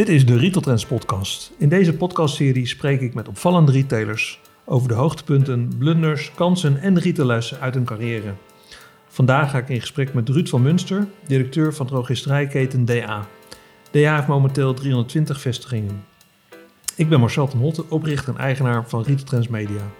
[0.00, 1.52] Dit is de Retail Trends podcast.
[1.58, 7.60] In deze podcastserie spreek ik met opvallende retailers over de hoogtepunten, blunders, kansen en retaillessen
[7.60, 8.34] uit hun carrière.
[9.08, 13.26] Vandaag ga ik in gesprek met Ruud van Munster, directeur van drogisterijketen DA.
[13.90, 16.04] DA heeft momenteel 320 vestigingen.
[16.96, 19.90] Ik ben Marcel ten Holte, oprichter en eigenaar van Retail Trends Media.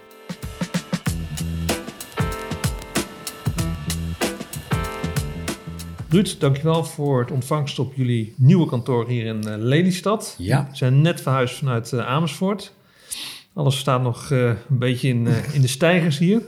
[6.11, 10.35] Ruud, dankjewel voor het ontvangst op jullie nieuwe kantoor hier in uh, Lelystad.
[10.39, 10.67] Ja.
[10.71, 12.73] We zijn net verhuisd vanuit uh, Amersfoort.
[13.55, 16.43] Alles staat nog uh, een beetje in, in de stijgers hier.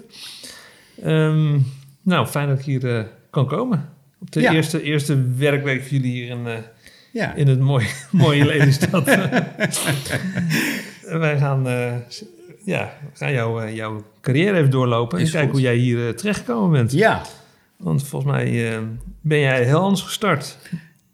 [1.05, 1.67] Um,
[2.03, 3.89] nou, fijn dat ik hier kan komen.
[4.21, 4.53] Op de ja.
[4.53, 6.47] eerste, eerste werkweek voor jullie hier in,
[7.13, 7.35] ja.
[7.35, 9.05] in het mooie, mooie Lelystad.
[11.25, 11.67] Wij gaan,
[12.65, 16.93] ja, gaan jou, jouw carrière even doorlopen en kijken hoe jij hier terechtgekomen bent.
[16.93, 17.23] Ja.
[17.83, 18.79] Want volgens mij
[19.21, 20.59] ben jij heel anders gestart.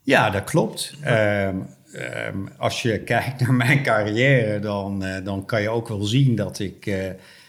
[0.03, 0.95] Ja, dat klopt.
[1.07, 6.03] Um, um, als je kijkt naar mijn carrière, dan, uh, dan kan je ook wel
[6.03, 6.97] zien dat ik uh,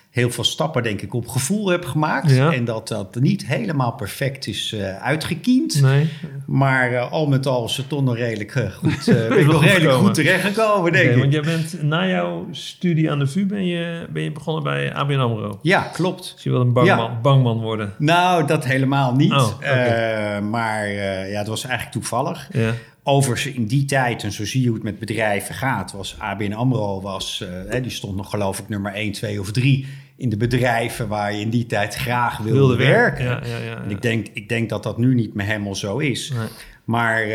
[0.09, 2.31] heel veel stappen, denk ik, op gevoel heb gemaakt.
[2.31, 2.53] Ja.
[2.53, 5.81] En dat dat niet helemaal perfect is uh, uitgekiend.
[5.81, 6.09] Nee.
[6.45, 10.13] Maar al met al is het toch nog redelijk goed, ben ik nog redelijk goed
[10.13, 11.17] terechtgekomen, denk ik.
[11.17, 14.93] Want jij bent na jouw studie aan de VU ben je, ben je begonnen bij
[14.93, 15.59] ABN AMRO.
[15.61, 16.31] Ja, klopt.
[16.33, 17.19] Dus je wil een bangman, ja.
[17.21, 17.93] bangman worden?
[17.97, 19.31] Nou, dat helemaal niet.
[19.31, 20.39] Oh, okay.
[20.39, 20.91] maar
[21.29, 22.47] ja, het was eigenlijk toevallig.
[22.51, 22.73] Ja.
[23.09, 26.53] Overigens in die tijd, en zo zie je hoe het met bedrijven gaat, was ABN
[26.53, 30.37] AMRO, was, uh, die stond nog geloof ik nummer 1, 2 of 3 in de
[30.37, 33.25] bedrijven waar je in die tijd graag wilde, wilde werken.
[33.25, 35.97] Ja, ja, ja, en ik denk, ik denk dat dat nu niet meer helemaal zo
[35.97, 36.31] is.
[36.35, 36.47] Nee.
[36.89, 37.31] Maar uh,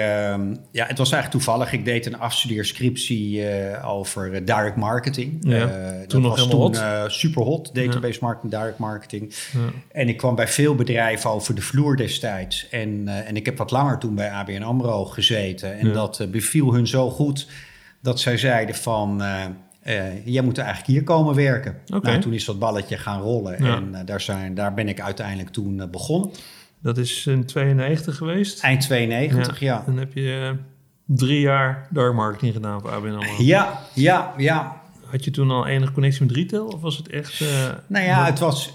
[0.70, 1.72] ja, het was eigenlijk toevallig.
[1.72, 5.36] Ik deed een afstudeerscriptie uh, over uh, direct marketing.
[5.40, 9.34] Ja, dat toen nog was toen toen super hot, database marketing, direct marketing.
[9.52, 9.58] Ja.
[9.92, 12.68] En ik kwam bij veel bedrijven over de vloer destijds.
[12.68, 15.78] En, en ik heb wat langer toen bij ABN AMRO gezeten.
[15.78, 17.48] En dat beviel hun zo goed
[18.00, 19.22] dat zij zeiden van...
[19.22, 19.44] Uh,
[20.24, 21.76] jij moet eigenlijk hier komen werken.
[21.94, 22.06] Oké.
[22.06, 23.64] Nou, toen is dat balletje gaan rollen.
[23.64, 23.76] Ja.
[23.76, 26.30] En uh, daar, zijn, daar ben ik uiteindelijk toen uh, begonnen.
[26.84, 28.62] Dat is in 92 geweest.
[28.62, 29.82] Eind 92, ja.
[29.86, 30.50] Dan heb je uh,
[31.06, 33.34] drie jaar dark marketing gedaan voor ABN AMRO.
[33.42, 34.82] Ja, ja, ja.
[35.04, 36.66] Had je toen al enige connectie met retail?
[36.66, 37.40] Of was het echt...
[37.40, 37.48] Uh,
[37.86, 38.72] Nou ja, het was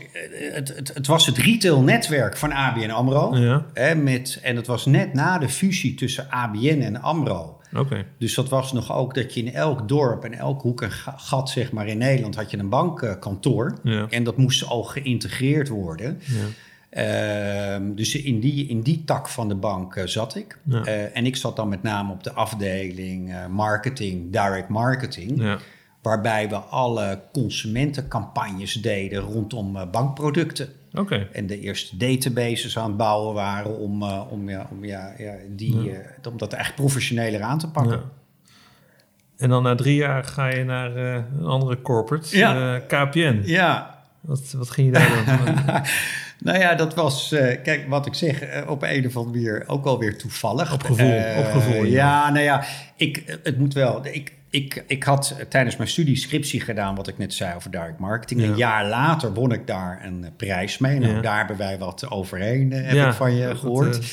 [0.53, 3.36] het, het, het, was het retailnetwerk van ABN AMRO.
[3.38, 7.59] Ja, Hè, met, en het was net na de fusie tussen ABN en AMRO.
[7.75, 8.06] oké.
[8.18, 11.16] Dus dat was nog ook dat je in elk dorp en elk hoek en ga-
[11.18, 13.78] gat, zeg maar, in Nederland had je een bankkantoor.
[13.84, 14.06] Ja.
[14.09, 16.19] En dat moest al geïntegreerd worden.
[16.25, 16.36] Ja.
[16.90, 20.58] Ehm, dus in die, in die tak van de bank eh, zat ik.
[20.64, 20.84] Ja.
[20.84, 25.42] Eh, en ik zat dan met name op de afdeling eh, marketing, direct marketing.
[25.42, 25.58] Ja.
[26.02, 30.70] Waarbij we alle consumentencampagnes deden rondom bankproducten.
[31.32, 35.82] En de eerste databases aan het bouwen waren om, om, ja, om, ja, ja, die,
[35.82, 36.00] Ja.
[36.30, 37.98] om dat echt professioneler aan te pakken.
[37.98, 38.52] Ja.
[39.38, 43.42] En dan na drie jaar ga je naar een andere corporate, KPN.
[43.46, 45.66] Ja, Wat, wat ging je daar doen?
[46.40, 49.64] nou ja, dat was, eh, kijk wat ik zeg, eh, op een of andere manier
[49.68, 50.74] ook alweer toevallig.
[50.74, 51.92] Op gevoel, Eh, op gevoel, ja.
[52.26, 52.64] Ja, nou ja,
[52.96, 54.06] ik, het moet wel.
[54.06, 58.00] Ik, ik, ik had tijdens mijn studie scriptie gedaan, wat ik net zei over direct
[58.00, 58.42] marketing.
[58.42, 58.48] Ja.
[58.48, 61.00] Een jaar later won ik daar een prijs mee.
[61.00, 61.22] Nou, Ja.
[61.22, 64.00] daar hebben wij wat overheen, heb ik van je gehoord.
[64.00, 64.06] eh,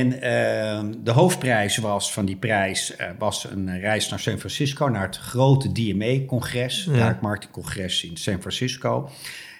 [0.00, 5.06] En ehm, de hoofdprijs was van die prijs was een reis naar San Francisco, naar
[5.06, 6.92] het grote DMA-congres, Ja.
[6.92, 9.10] Direct Marketing Congres in San Francisco.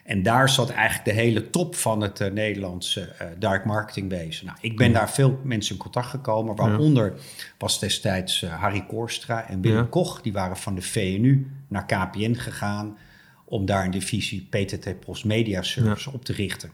[0.08, 4.46] En daar zat eigenlijk de hele top van het eh, Nederlandse eh direct marketing wezen.
[4.46, 7.14] Nou, ik ben daar veel mensen in contact gekomen, waaronder
[7.58, 9.86] was destijds eh, Harry Koorstra en Willem Ja.
[9.90, 10.20] Koch.
[10.20, 12.98] Die waren van de VNU naar KPN gegaan
[13.44, 16.70] om daar een divisie PTT Post Media Service op te richten.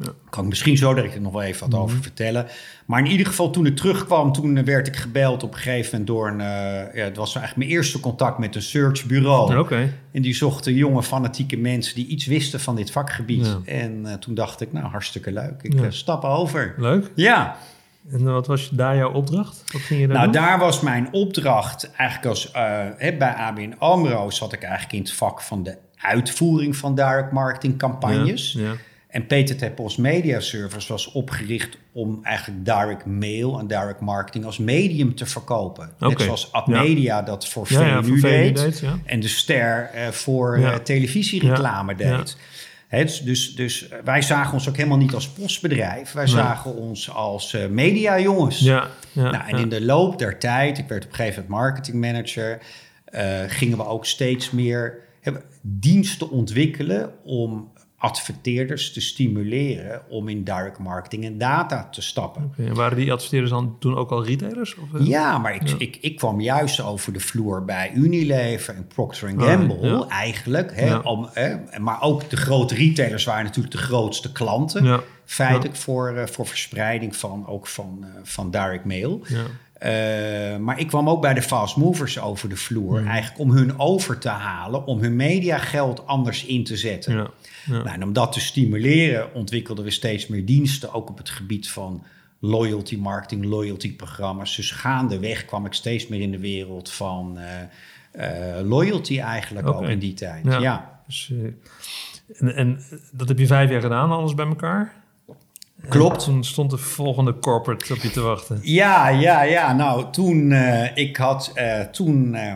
[0.00, 0.06] Ja.
[0.30, 2.46] Kan ik misschien zo direct nog wel even wat over vertellen.
[2.86, 6.06] Maar in ieder geval, toen ik terugkwam, toen werd ik gebeld op een gegeven moment
[6.06, 6.40] door een...
[6.40, 9.58] eh, ja, het was eigenlijk mijn eerste contact met een searchbureau.
[9.58, 9.92] Oké.
[10.12, 13.46] En die zochten jonge, fanatieke mensen die iets wisten van dit vakgebied.
[13.46, 13.58] Ja.
[13.72, 15.62] En eh, toen dacht ik, nou, hartstikke leuk.
[15.62, 15.82] Ik Ja.
[15.82, 16.74] eh, stap over.
[16.78, 17.10] Leuk.
[17.14, 17.56] Ja,
[18.10, 19.64] En wat was daar jouw opdracht?
[19.72, 20.42] Wat ging je daar nou doen?
[20.42, 22.48] daar was mijn opdracht eigenlijk als...
[22.96, 27.32] hè, bij ABN AMRO zat ik eigenlijk in het vak van de uitvoering van direct
[27.32, 28.52] marketing campagnes.
[28.52, 28.72] Ja, ja.
[29.12, 34.58] En PTT Post Media Service was opgericht om eigenlijk direct mail en direct marketing als
[34.58, 35.90] medium te verkopen.
[35.98, 38.82] Net zoals Admedia dat voor Ja, ja, VNU voor VNU deed.
[39.04, 42.36] En de Ster eh, voor eh, televisiereclame deed.
[42.90, 46.12] Dus, dus, dus wij zagen ons ook helemaal niet als postbedrijf.
[46.12, 48.58] Wij zagen ons als eh mediajongens.
[48.58, 51.60] Ja, ja, Nou, en in de loop der tijd, ik werd op een gegeven moment
[51.60, 52.58] marketingmanager,
[53.04, 57.71] eh gingen we ook steeds meer hebben, diensten ontwikkelen om
[58.02, 62.52] adverteerders te stimuleren om in direct marketing en data te stappen.
[62.58, 64.76] Okay, waren die adverteerders dan toen ook al retailers?
[64.76, 65.06] Of, eh?
[65.06, 70.06] ja, maar ik, Ik, ik kwam juist over de vloer bij Unilever en Procter Gamble
[70.08, 70.72] eigenlijk.
[70.74, 75.00] Hè, om, hè, maar ook de grote retailers waren natuurlijk de grootste klanten.
[75.24, 79.22] Feitelijk voor, uh, voor verspreiding van, ook van, uh, van direct mail.
[79.86, 82.98] Uh, maar ik kwam ook bij de fast movers over de vloer.
[82.98, 83.08] Hmm.
[83.08, 87.16] Eigenlijk om hun over te halen, om hun mediageld anders in te zetten.
[87.16, 87.30] Ja.
[87.64, 87.72] Ja.
[87.72, 91.70] Nou, en om dat te stimuleren ontwikkelden we steeds meer diensten, ook op het gebied
[91.70, 92.02] van
[92.38, 94.56] loyalty marketing, loyalty programma's.
[94.56, 99.88] Dus gaandeweg kwam ik steeds meer in de wereld van uh, uh, loyalty eigenlijk ook
[99.88, 100.44] in die tijd.
[100.44, 101.00] Ja.
[101.06, 101.32] Dus,
[102.38, 102.80] en, en
[103.12, 104.92] dat heb je vijf jaar gedaan, alles bij elkaar?
[105.88, 106.24] Klopt.
[106.24, 108.58] toen stond de volgende corporate op je te wachten.
[108.62, 109.72] Ja, ja, ja.
[109.72, 112.52] Nou, toen, uh, ik had uh, toen, uh,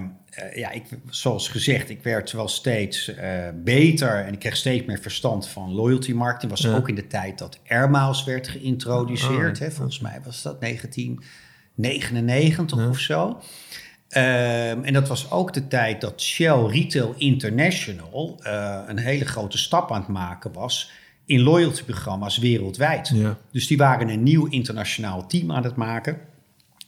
[0.54, 3.12] ja, ik, zoals gezegd, ik werd wel steeds
[3.54, 6.50] beter en ik kreeg steeds meer verstand van loyalty marketing.
[6.50, 9.56] Was ook in de tijd dat Airmiles werd geïntroduceerd.
[9.56, 13.28] Oh, hè, volgens mij was dat 1999 of zo.
[13.28, 18.40] Um, en dat was ook de tijd dat Shell Retail International
[18.86, 20.90] een hele grote stap aan het maken was
[21.26, 23.10] in loyalty-programma's wereldwijd.
[23.14, 23.36] Ja.
[23.52, 26.18] Dus die waren een nieuw internationaal team aan het maken.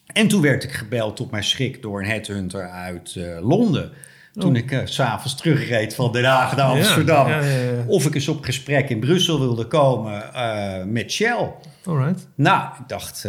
[0.07, 3.91] En toen werd ik gebeld tot mijn schrik door een headhunter uit uh, Londen.
[4.33, 4.57] Toen oh.
[4.57, 7.29] ik uh, s'avonds terugreed van Den Haag naar Amsterdam.
[7.29, 11.53] Ja, ja, of ik eens op gesprek in Brussel wilde komen uh, met Shell.
[11.85, 12.29] Alright.
[12.35, 13.29] Nou, ik dacht...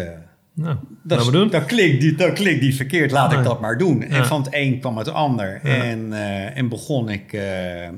[0.54, 4.04] Nou, dat, klinkt niet, dat klinkt niet verkeerd, laat ik dat maar doen.
[4.04, 5.60] En van het een kwam het ander.
[5.64, 6.14] En,
[6.54, 7.40] en begon, ik,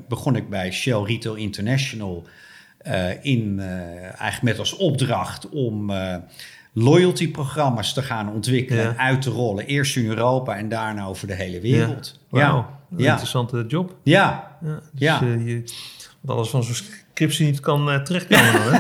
[0.08, 2.28] begon ik bij Shell Retail International
[3.22, 3.66] in, uh,
[4.04, 6.16] eigenlijk met als opdracht om uh,
[6.74, 9.66] loyalty-programma's te gaan ontwikkelen en uit te rollen.
[9.66, 12.20] Eerst in Europa en daarna over de hele wereld.
[12.32, 12.66] Ja, wow.
[12.98, 13.12] ja.
[13.12, 13.96] interessante job.
[14.04, 14.58] Ja.
[14.62, 15.22] ja, dus, ja.
[15.24, 15.64] Je,
[16.26, 18.62] alles van zo'n scriptie niet kan terechtkomen.
[18.62, 18.72] Hoor.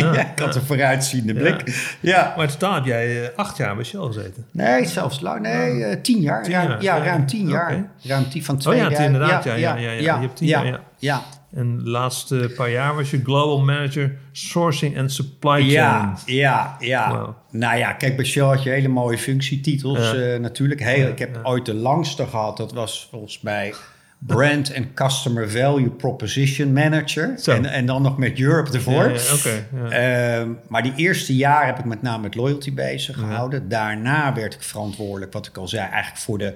[0.14, 1.62] ja, ik had een vooruitziende blik.
[2.00, 2.32] Ja.
[2.36, 4.46] Maar in totaal heb jij acht jaar bij Shell gezeten.
[4.50, 5.40] Nee, zelfs lang.
[5.40, 6.42] Nee, tien jaar.
[6.42, 6.82] Tien jaar.
[6.82, 7.90] Ja, ruim tien jaar.
[8.02, 9.44] Ruim tien van twee oh, ja, inderdaad.
[9.44, 11.22] Ja, ja, ja, Je hebt tien jaar, ja.
[11.54, 15.70] En de laatste paar jaar was je Global Manager Sourcing and Supply Chain.
[15.70, 17.34] Ja, ja, ja.
[17.50, 20.80] Nou ja, kijk, bij Shell had je hele mooie functietitels uh, natuurlijk.
[20.80, 22.56] Ik heb ooit de langste gehad.
[22.56, 23.74] Dat was volgens mij
[24.18, 27.38] Brand and Customer Value Proposition Manager.
[27.44, 29.10] En, en dan nog met Europe ervoor.
[29.10, 33.68] Ja, okay, uh, maar die eerste jaar heb ik met name met loyalty bezig gehouden.
[33.68, 36.54] Daarna werd ik verantwoordelijk, wat ik al zei, eigenlijk voor de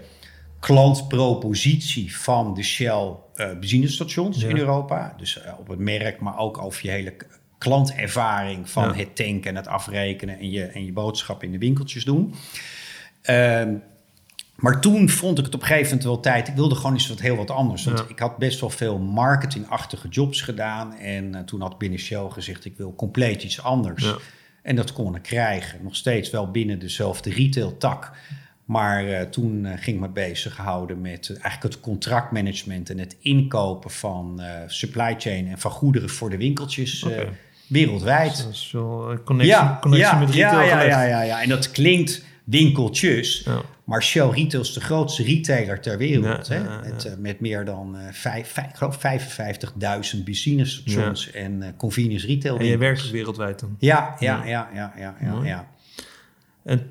[0.60, 5.14] klantpropositie van de Shell uh, benzinestations in Europa.
[5.16, 7.16] Dus uh, op het merk, maar ook over je hele
[7.58, 12.04] klantervaring van het tanken en het afrekenen en je, en je boodschap in de winkeltjes
[12.04, 12.34] doen.
[13.30, 13.64] Uh,
[14.56, 16.48] maar toen vond ik het op een gegeven moment wel tijd.
[16.48, 17.84] Ik wilde gewoon iets wat heel wat anders.
[17.84, 20.94] Want ik had best wel veel marketingachtige jobs gedaan.
[20.94, 24.04] En uh, toen had binnen Shell gezegd: ik wil compleet iets anders.
[24.04, 24.16] Ja.
[24.62, 25.82] En dat kon ik krijgen.
[25.82, 28.12] Nog steeds wel binnen dezelfde retail tak.
[28.72, 33.16] Maar uh, toen uh, ging ik me bezighouden met uh, eigenlijk het contractmanagement en het
[33.20, 37.28] inkopen van supply chain en van goederen voor de winkeltjes okay.
[37.66, 38.46] wereldwijd.
[38.48, 38.70] Dus
[39.24, 40.60] connectie, ja, connectie ja, met retail.
[40.60, 43.42] Ja, ja, ja, ja, ja, en dat klinkt winkeltjes.
[43.44, 43.60] Ja.
[43.84, 46.48] Maar Shell Retail is de grootste retailer ter wereld.
[46.48, 46.60] hè?
[46.80, 48.58] Met, met, meer dan vijf,
[48.98, 49.38] vijf,
[50.14, 52.58] 55.000 benzinestations en convenience retail.
[52.58, 53.76] En je werkt wereldwijd dan?
[53.78, 55.44] Ja, ja, ja, ja, ja, ja.
[55.44, 55.66] ja.
[56.64, 56.90] En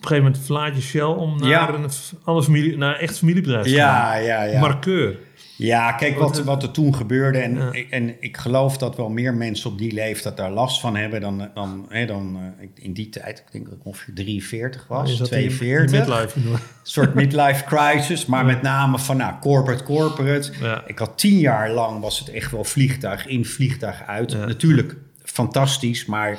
[0.00, 1.90] op een gegeven moment verlaat je Shell om naar een
[2.24, 4.22] alle familie, naar echt familiebedrijf te ja, gaan.
[4.22, 5.18] Ja, ja, Markeur.
[5.56, 7.38] Ja, kijk wat, wat er toen gebeurde.
[7.38, 11.20] En, en ik geloof dat wel meer mensen op die leeftijd daar last van hebben
[11.20, 13.38] dan, dan, hè, dan uh, in die tijd.
[13.38, 15.98] Ik denk dat ik ongeveer 43 was, 42.
[15.98, 18.26] Midlife, een soort midlife crisis.
[18.26, 20.52] Maar met name van nou, corporate, corporate.
[20.86, 24.46] Ik had tien jaar lang was het echt wel vliegtuig in, vliegtuig uit.
[24.46, 26.38] Natuurlijk fantastisch, maar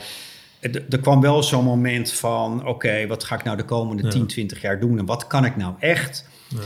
[0.62, 4.62] er kwam wel zo'n moment van: oké, wat ga ik nou de komende 10, 20
[4.62, 6.28] jaar doen en wat kan ik nou echt?
[6.48, 6.60] Ja.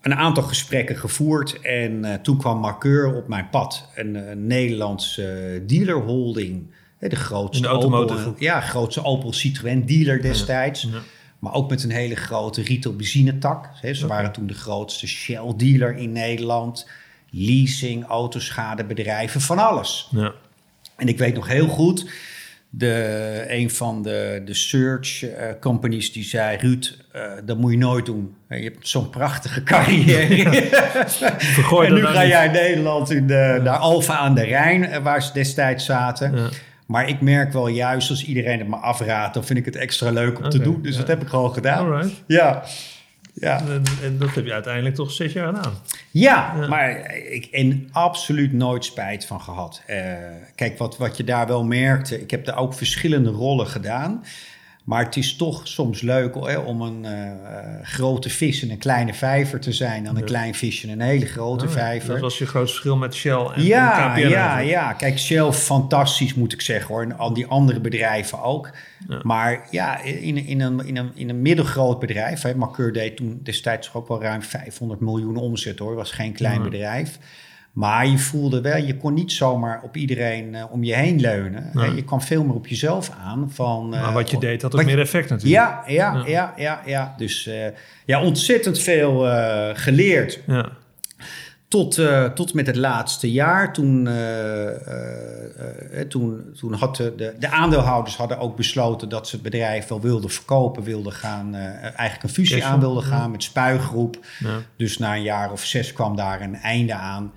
[0.00, 4.36] Een aantal gesprekken gevoerd en uh, toen kwam Markeur op mijn pad, een, een eh,
[4.36, 6.76] Nederlandse dealerholding.
[6.98, 10.82] De grootste, de Opel, ja, grootste Opel Citroën dealer destijds.
[10.82, 10.98] Ja.
[11.38, 13.70] Maar ook met een hele grote retail benzinetak.
[13.92, 16.88] Ze waren toen de grootste Shell dealer in Nederland.
[17.30, 20.08] Leasing, autoschadebedrijven, van alles.
[20.10, 20.32] Ja.
[20.96, 22.10] En ik weet nog heel goed,
[22.70, 27.78] de, een van de, de search uh, companies die zei: Ruud, uh, dat moet je
[27.78, 28.34] nooit doen.
[28.48, 30.44] Je hebt zo'n prachtige carrière.
[31.86, 35.32] en nu ga jij in Nederland in de, naar Alfa aan de Rijn, waar ze
[35.32, 36.36] destijds zaten.
[36.36, 36.48] Ja.
[36.86, 40.10] Maar ik merk wel juist als iedereen het me afraadt, dan vind ik het extra
[40.10, 40.82] leuk om okay, te doen.
[40.82, 40.98] Dus ja.
[40.98, 41.86] dat heb ik gewoon gedaan.
[41.86, 42.22] Alright.
[42.26, 42.64] Ja.
[43.40, 43.60] Ja.
[43.60, 45.72] En, en, dat heb je uiteindelijk toch zes jaar gedaan.
[46.10, 49.82] Ja, maar ik en absoluut nooit spijt van gehad.
[49.90, 49.96] Uh,
[50.54, 54.24] kijk, wat, wat je daar wel merkte, ik heb daar ook verschillende rollen gedaan.
[54.88, 57.10] Maar het is toch soms leuk hè, om een uh,
[57.82, 60.04] grote vis in een kleine vijver te zijn...
[60.04, 62.12] dan een klein visje in een hele grote oh, vijver.
[62.12, 66.34] Dat was je groot verschil met Shell en, ja, en Ja, ja, kijk, Shell fantastisch
[66.34, 67.02] moet ik zeggen hoor.
[67.02, 68.70] En al die andere bedrijven ook.
[69.22, 72.42] Maar ja, in, in, een, in, een, in een middelgroot bedrijf...
[72.42, 72.52] Hè,
[72.92, 75.94] deed toen destijds ook wel ruim 500 miljoen omzet hoor.
[75.94, 77.18] was geen klein bedrijf...
[77.72, 81.70] Maar je voelde wel, je kon niet zomaar op iedereen uh, om je heen leunen.
[81.72, 81.94] Nee.
[81.94, 83.50] Je kwam veel meer op jezelf aan.
[83.50, 85.62] Van, uh, maar wat je deed had ook meer effect natuurlijk.
[85.62, 86.82] Ja, ja, ja, ja.
[86.86, 87.54] ja, Dus uh,
[88.04, 89.26] ja, ontzettend veel
[89.74, 90.40] geleerd.
[90.46, 90.68] Ja.
[91.68, 92.00] Tot,
[92.34, 93.72] tot met het laatste jaar.
[93.72, 94.08] Toen,
[96.08, 100.30] toen, toen had de, de aandeelhouders hadden ook besloten dat ze het bedrijf wel wilden
[100.30, 100.82] verkopen.
[100.82, 104.18] Wilden gaan, eigenlijk een fusie aan wilden gaan met Spuigroep.
[104.38, 104.58] Ja.
[104.76, 107.32] Dus na een jaar of zes kwam daar een einde aan.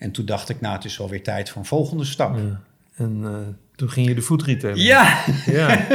[0.00, 2.36] En toen dacht ik, nou, het is alweer tijd voor een volgende stap.
[2.36, 2.60] Ja.
[2.96, 3.36] En uh,
[3.76, 4.78] toen ging je de food retailer.
[4.78, 5.18] Ja!
[5.46, 5.86] ja.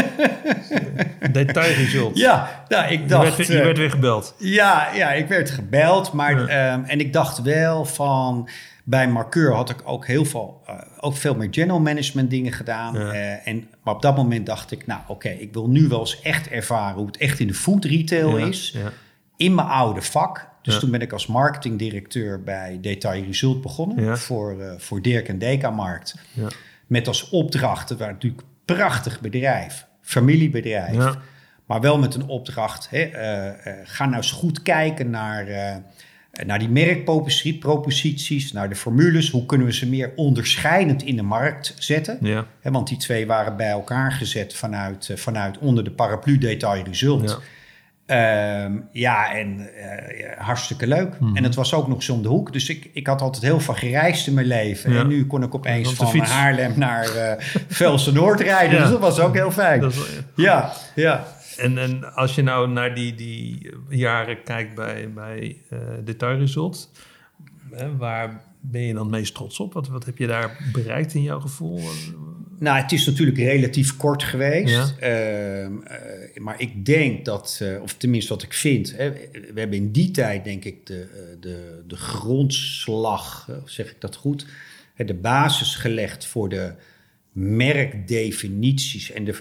[1.31, 2.17] Detailresult.
[2.17, 3.29] Ja, nou, ik dacht...
[3.29, 4.35] Je werd, je werd weer gebeld.
[4.37, 6.13] Ja, ja, ik werd gebeld.
[6.13, 8.49] Maar, um, en ik dacht wel van...
[8.87, 12.95] Bij Markeur had ik ook heel veel, uh, ook veel meer general management dingen gedaan.
[12.95, 16.21] Uh, en, maar op dat moment dacht ik, nou oké, ik wil nu wel eens
[16.21, 18.77] echt ervaren hoe het echt in de food retail is.
[19.37, 20.47] In mijn oude vak.
[20.65, 25.39] Dus toen ben ik als marketingdirecteur bij Detail Result begonnen voor, uh, voor Dirk en
[25.39, 26.15] Deka Markt.
[26.33, 26.47] Ja.
[26.87, 31.15] Met als opdracht, het was natuurlijk een prachtig bedrijf, familiebedrijf.
[31.65, 35.45] Maar wel met een opdracht, hè, uh, uh, ga nou eens goed kijken naar,
[36.45, 39.29] naar die merkproposities, naar de formules.
[39.29, 42.17] Hoe kunnen we ze meer onderscheidend in de markt zetten?
[42.21, 42.47] Ja.
[42.61, 47.39] want die twee waren bij elkaar gezet vanuit, vanuit onder de paraplu Detail Result.
[48.05, 51.19] Ehm, ja, en uh, hartstikke leuk.
[51.19, 51.35] Mhm.
[51.35, 52.53] En het was ook nog zo om de hoek.
[52.53, 54.97] Dus ik, ik had altijd heel veel gereisd in mijn leven.
[54.97, 57.31] En nu kon ik opeens van Haarlem naar uh,
[57.67, 58.81] Velsen Noord rijden.
[58.81, 59.91] Dus dat was ook heel fijn.
[60.35, 61.25] Ja, ja.
[61.57, 66.91] En, en als je nou naar die, die jaren kijkt bij, bij uh, Detail Result...
[67.97, 69.73] waar ben je dan het meest trots op?
[69.73, 71.81] Wat, wat heb je daar bereikt in jouw gevoel?
[72.59, 74.93] Nou, het is natuurlijk relatief kort geweest.
[74.99, 79.77] Ehm, eh, maar ik denk dat, uh, of tenminste wat ik vind, hè, we hebben
[79.77, 84.45] in die tijd denk ik de, eh, de, de grondslag, zeg ik dat goed,
[84.95, 86.73] de basis gelegd voor de
[87.31, 89.35] merkdefinities en de,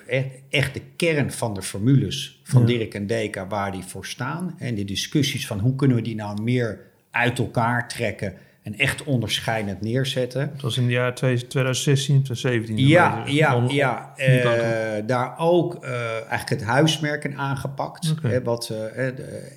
[0.50, 4.54] echt de kern van de formules van Dirk en Deka waar die voor staan.
[4.58, 6.80] En de discussies van hoe kunnen we die nou meer
[7.10, 10.40] uit elkaar trekken en echt onderscheidend neerzetten.
[10.52, 12.88] Het was in de jaar 2016, 2017.
[12.88, 14.14] Ja, ja, ja.
[14.18, 18.10] Uh, daar ook uh, eigenlijk het huismerken aangepakt.
[18.10, 18.30] Okay.
[18.30, 19.04] Hè, wat uh,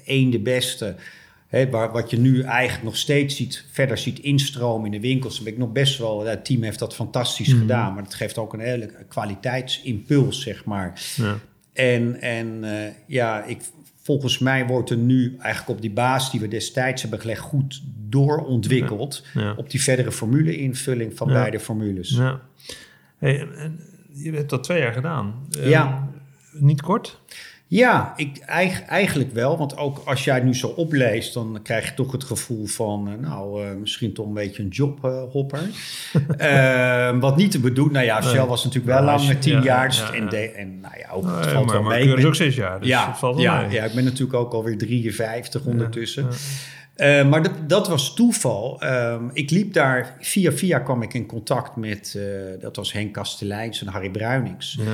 [0.05, 0.95] één de beste,
[1.47, 5.35] hè, waar, wat je nu eigenlijk nog steeds ziet, verder ziet instromen in de winkels.
[5.35, 7.59] Dan ben ik nog best wel, het team heeft dat fantastisch mm.
[7.59, 11.01] gedaan, maar het geeft ook een hele kwaliteitsimpuls, zeg maar.
[11.15, 11.37] Ja.
[11.73, 12.63] En, en
[13.05, 13.61] ja, ik
[14.07, 17.81] volgens mij wordt er nu eigenlijk op die basis die we destijds hebben gelegd goed
[18.09, 19.25] doorontwikkeld.
[19.55, 22.21] Op die verdere formule-invulling van beide formules.
[23.17, 23.47] Hey,
[24.13, 25.47] je hebt dat twee jaar gedaan.
[25.49, 26.09] Ja.
[26.53, 27.19] Ehm, niet kort?
[27.69, 28.37] Ja, ik,
[28.87, 29.57] eigenlijk wel.
[29.57, 33.07] Want ook als jij het nu zo opleest, dan krijg je toch het gevoel van,
[33.07, 35.69] eh, nou, uh, misschien toch een beetje een jobhopper.
[36.39, 37.93] uh, wat niet te bedoelen.
[37.93, 39.87] Nou ja, Shell was natuurlijk wel lang, met tien jaar.
[39.87, 42.15] Dus en, de, en nou ja, ook, het valt maar, wel maar mee.
[42.15, 45.65] Maar ook zes jaar, dus ja, valt ja, ja, ik ben natuurlijk ook alweer 53
[45.65, 46.27] ondertussen.
[46.97, 48.83] Uh, maar dat, dat, was toeval.
[48.83, 52.23] Uh, ik liep daar, via via kwam ik in contact met, uh,
[52.59, 54.77] dat was Henk Kasteleins en Harry Bruinings.
[54.79, 54.93] Ja.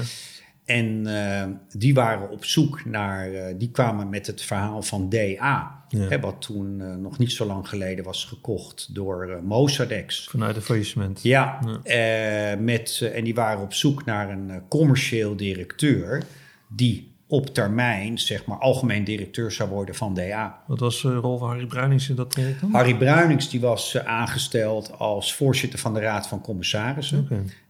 [0.65, 1.43] En uh,
[1.77, 5.83] die waren op zoek naar, uh, die kwamen met het verhaal van DA.
[5.87, 6.07] Ja.
[6.07, 10.27] Hè, wat toen uh, nog niet zo lang geleden was gekocht door Mozartex.
[10.29, 11.23] Vanuit de faillissement.
[11.23, 12.55] Ja, ja.
[12.55, 16.23] met, en die waren op zoek naar een commercieel directeur
[16.67, 20.63] die op termijn, zeg maar, algemeen directeur zou worden van DA.
[20.67, 22.71] Wat was de rol van Harry Bruinings in dat traject dan?
[22.71, 27.19] Harry Bruinings die was uh, aangesteld als voorzitter van de Raad van Commissarissen.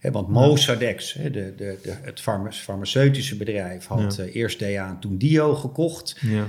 [0.02, 0.12] Okay.
[0.12, 4.24] want Mozartex, de, de, de, het farmaceutische bedrijf, had ja.
[4.24, 6.20] uh, eerst DA en toen Dio gekocht.
[6.22, 6.48] Ja.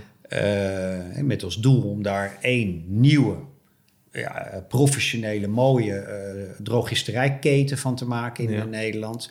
[1.17, 3.37] Uh, met als doel om daar één nieuwe
[4.13, 6.07] ja, professionele, mooie
[6.63, 8.65] drogisterijketen van te maken in ja.
[8.65, 9.31] Nederland.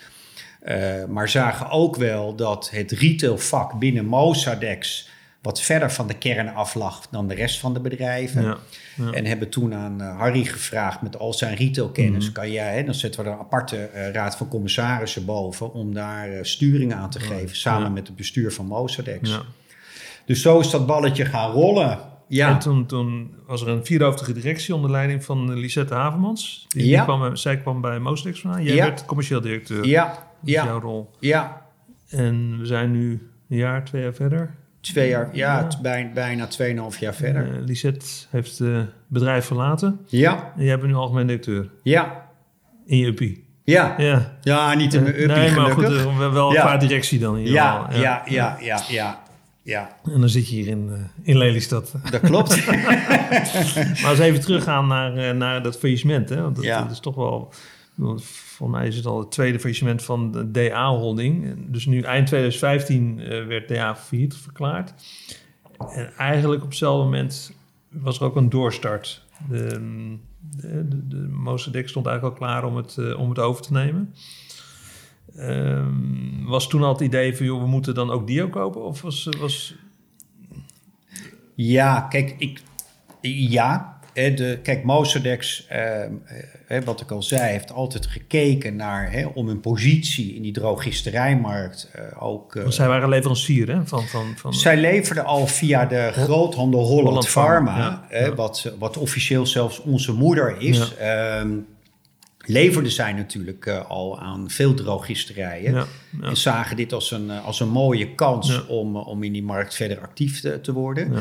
[0.68, 5.10] Uh, maar zagen ook wel dat het retailvak binnen Mozartex
[5.42, 8.44] wat verder van de kern af lag dan de rest van de bedrijven.
[8.44, 8.58] Ja,
[8.96, 9.12] ja.
[9.12, 12.28] En hebben toen aan uh, Harry gevraagd met al zijn retailkennis...
[12.28, 15.74] Mm kan jij, hè, dan zetten we er een aparte uh, raad van commissarissen boven...
[15.74, 19.40] om daar sturing aan te geven, samen met het bestuur van Mozartex.
[20.26, 22.00] Dus zo is dat balletje gaan rollen.
[22.28, 22.50] Ja.
[22.50, 26.66] En toen, toen was er een vierhoofdige directie onder leiding van Lisette Havermans.
[26.68, 28.64] Die, die kwam, zij kwam bij Moostex vandaan.
[28.64, 29.86] Jij werd commercieel directeur.
[29.86, 30.32] Ja.
[30.44, 30.66] Ja.
[30.66, 31.10] jouw rol.
[31.20, 31.62] Ja.
[32.10, 34.56] En we zijn nu een jaar, twee jaar verder.
[34.82, 35.68] Twee jaar, ja, ja.
[35.82, 37.48] bijna, bijna tweeënhalf jaar verder.
[37.48, 40.00] Uh, Lisette heeft het bedrijf verlaten.
[40.06, 40.54] Ja.
[40.58, 41.70] En jij bent nu algemeen directeur.
[41.84, 42.26] Ja.
[42.86, 43.48] In je uppie.
[43.64, 43.94] Ja.
[43.98, 44.38] ja.
[44.42, 46.02] Ja, niet in mijn uppie Nee, maar gelukkig.
[46.04, 46.62] goed, wel Ja.
[46.62, 47.38] qua directie dan.
[47.38, 49.22] in ja, ja, ja, ja, ja,
[49.62, 51.94] ja, En dan zit je hier in, eh, in Lelystad.
[52.12, 52.66] Dat klopt.
[54.04, 56.30] Maar we even teruggaan naar, eh, naar dat faillissement.
[56.30, 56.42] Hè?
[56.42, 56.82] Want dat, Ja.
[56.82, 57.54] dat is toch wel...
[58.18, 61.56] Voor mij is het al het tweede faillissement van de DA-holding.
[61.68, 64.94] Dus nu eind 2015 eh, werd DA failliet verklaard.
[65.78, 67.54] En eigenlijk op hetzelfde moment
[67.90, 69.26] was er ook een doorstart.
[69.50, 69.68] De,
[70.58, 74.14] de, de, stond eigenlijk al klaar om het, eh, om het over te nemen.
[75.36, 78.84] Ehm, was toen al het idee van, joh, we moeten dan ook Dio kopen?
[78.84, 79.30] Of was...
[79.40, 79.76] was
[81.56, 82.62] Ja, kijk, ik,
[83.22, 86.10] ja, de, kijk, Mosadex, eh, eh,
[86.86, 91.90] wat ik al zei, heeft altijd gekeken naar hè, om een positie in die drogisterijmarkt
[91.94, 92.56] eh, ook.
[92.56, 93.86] eh, want zij waren leverancier hè?
[93.86, 98.26] Van, van, van, zij leverden al via de groothandel Holland, Holland Pharma, Pharma, ja, hè,
[98.26, 98.36] ja.
[98.36, 100.96] Wat, wat officieel zelfs onze moeder is.
[100.96, 101.50] ehm,
[102.46, 105.74] leverden zij natuurlijk eh, al aan veel drogisterijen.
[105.74, 105.86] Ja,
[106.22, 106.28] ja.
[106.28, 108.62] En zagen dit als een, eh, als een mooie kans Ja.
[108.68, 111.14] om, eh, om in die markt verder actief te, te worden.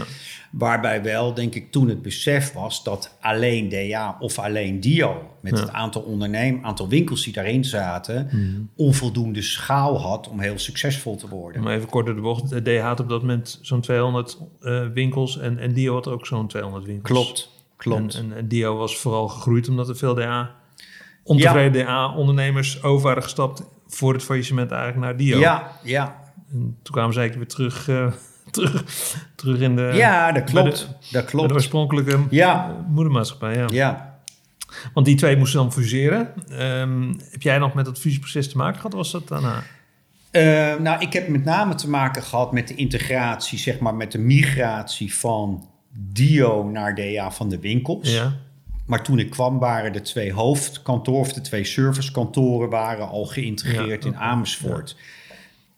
[0.50, 5.58] Waarbij wel, denk ik, toen het besef was dat alleen DA of alleen Dio, met
[5.58, 8.60] het aantal ondernemen, aantal winkels die daarin zaten, Mhm.
[8.76, 11.60] onvoldoende schaal had om heel succesvol te worden.
[11.62, 12.64] Om even kort door de bocht.
[12.64, 16.46] DH had op dat moment zo'n 200 eh, winkels en, en Dio had ook zo'n
[16.48, 17.08] 200 winkels.
[17.20, 18.14] Klopt, klopt.
[18.14, 20.54] En, en, en Dio was vooral gegroeid omdat er veel DA,
[21.24, 25.38] ontevreden DA-ondernemers over waren gestapt voor het faillissement eigenlijk naar Dio.
[25.38, 26.20] ja, ja.
[26.52, 28.12] En toen kwamen ze eigenlijk weer terug, eh,
[28.50, 28.84] terug,
[29.34, 30.78] terug in de, ja, dat klopt.
[30.78, 31.52] de, dat bij de klopt.
[31.52, 32.76] oorspronkelijke Ja.
[32.88, 33.54] moedermaatschappij.
[33.56, 33.66] Ja.
[33.70, 34.10] Ja.
[34.94, 36.28] Want die twee moesten dan fuseren.
[36.50, 38.92] Ehm, heb jij nog met dat fusieproces te maken gehad?
[38.92, 39.62] of Was dat daarna?
[40.30, 44.12] Eh, nou, ik heb met name te maken gehad met de integratie, zeg maar, met
[44.12, 48.12] de migratie van Dio naar DA van de winkels.
[48.14, 48.32] Ja.
[48.92, 54.04] Maar toen ik kwam waren de twee hoofdkantoren of de twee servicekantoren waren al geïntegreerd
[54.04, 54.16] Ja, in.
[54.16, 54.96] Amersfoort.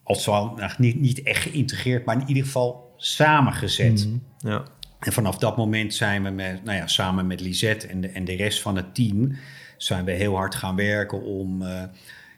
[0.02, 4.06] Als wel nou, niet, niet echt geïntegreerd, maar in ieder geval samengezet.
[4.06, 4.16] Mhm.
[4.50, 4.62] Ja.
[4.98, 8.24] En vanaf dat moment zijn we met, nou ja, samen met Lisette en de, en
[8.24, 9.36] de rest van het team,
[9.76, 11.82] zijn we heel hard gaan werken om, eh,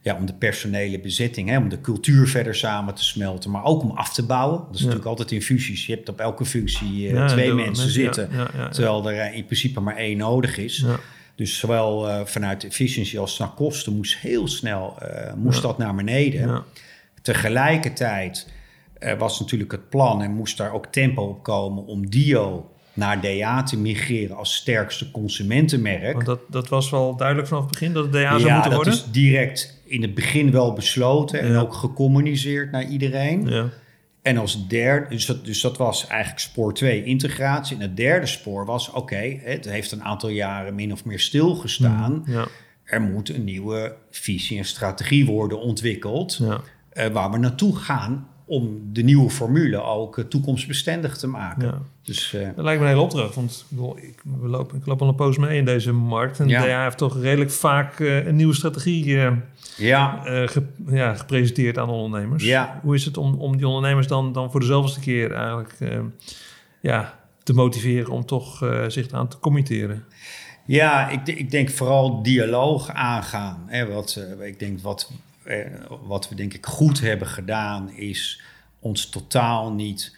[0.07, 3.83] ja, om de personele bezetting, hè, om de cultuur verder samen te smelten, maar ook
[3.83, 4.59] om af te bouwen.
[4.67, 5.87] Dat is natuurlijk altijd in fusies.
[5.87, 8.69] Je hebt op elke functie eh, Ja, twee mensen ja, zitten, ja, ja, ja.
[8.69, 10.77] terwijl er eh, in principe maar één nodig is.
[10.77, 10.97] Ja.
[11.35, 14.99] Dus zowel eh, vanuit efficiëntie als naar kosten moest heel snel
[15.37, 16.49] moest dat naar beneden.
[16.49, 16.65] Ja.
[17.23, 18.49] Tegelijkertijd
[19.19, 23.63] was natuurlijk het plan en moest daar ook tempo op komen om Dio naar DA
[23.63, 26.13] te migreren als sterkste consumentenmerk.
[26.13, 28.71] Want dat, dat was wel duidelijk vanaf het begin dat het DA zou ja, moeten
[28.71, 28.93] dat worden.
[28.93, 31.61] is direct in het begin wel besloten en Ja.
[31.61, 33.47] ook gecommuniceerd naar iedereen.
[33.49, 33.69] Ja.
[34.23, 37.77] En als derde, dus dat, dus dat was eigenlijk spoor 2, integratie.
[37.77, 42.25] En het derde spoor was, oké, het heeft een aantal jaren min of meer stilgestaan.
[42.27, 42.47] Ja.
[42.85, 46.39] Er moet een nieuwe visie en strategie worden ontwikkeld.
[46.43, 46.61] Ja.
[46.91, 51.67] eh, waar we naartoe gaan om de nieuwe formule ook eh, toekomstbestendig te maken.
[51.67, 51.79] Ja.
[52.03, 54.87] Dus eh, Dat lijkt me een hele opdracht, want ik, bedoel, ik, we lopen, ik
[54.87, 56.41] loop al een poos mee in deze markt.
[56.41, 56.61] En Ja.
[56.63, 59.21] de DA heeft toch redelijk vaak eh, een nieuwe strategie
[59.77, 62.45] ja, ge- ja, gepresenteerd aan ondernemers.
[62.45, 62.81] Ja.
[62.83, 65.79] Hoe is het om, om die ondernemers dan, dan voor de zoveelste keer eigenlijk
[66.81, 70.05] ja, te motiveren om toch zich aan te committeren?
[70.67, 73.63] ja ik, ik denk vooral dialoog aangaan.
[73.67, 75.11] Hè, wat, ik denk wat,
[75.47, 75.67] eh,
[76.07, 78.41] wat we denk ik goed hebben gedaan is
[78.79, 80.17] ons totaal niet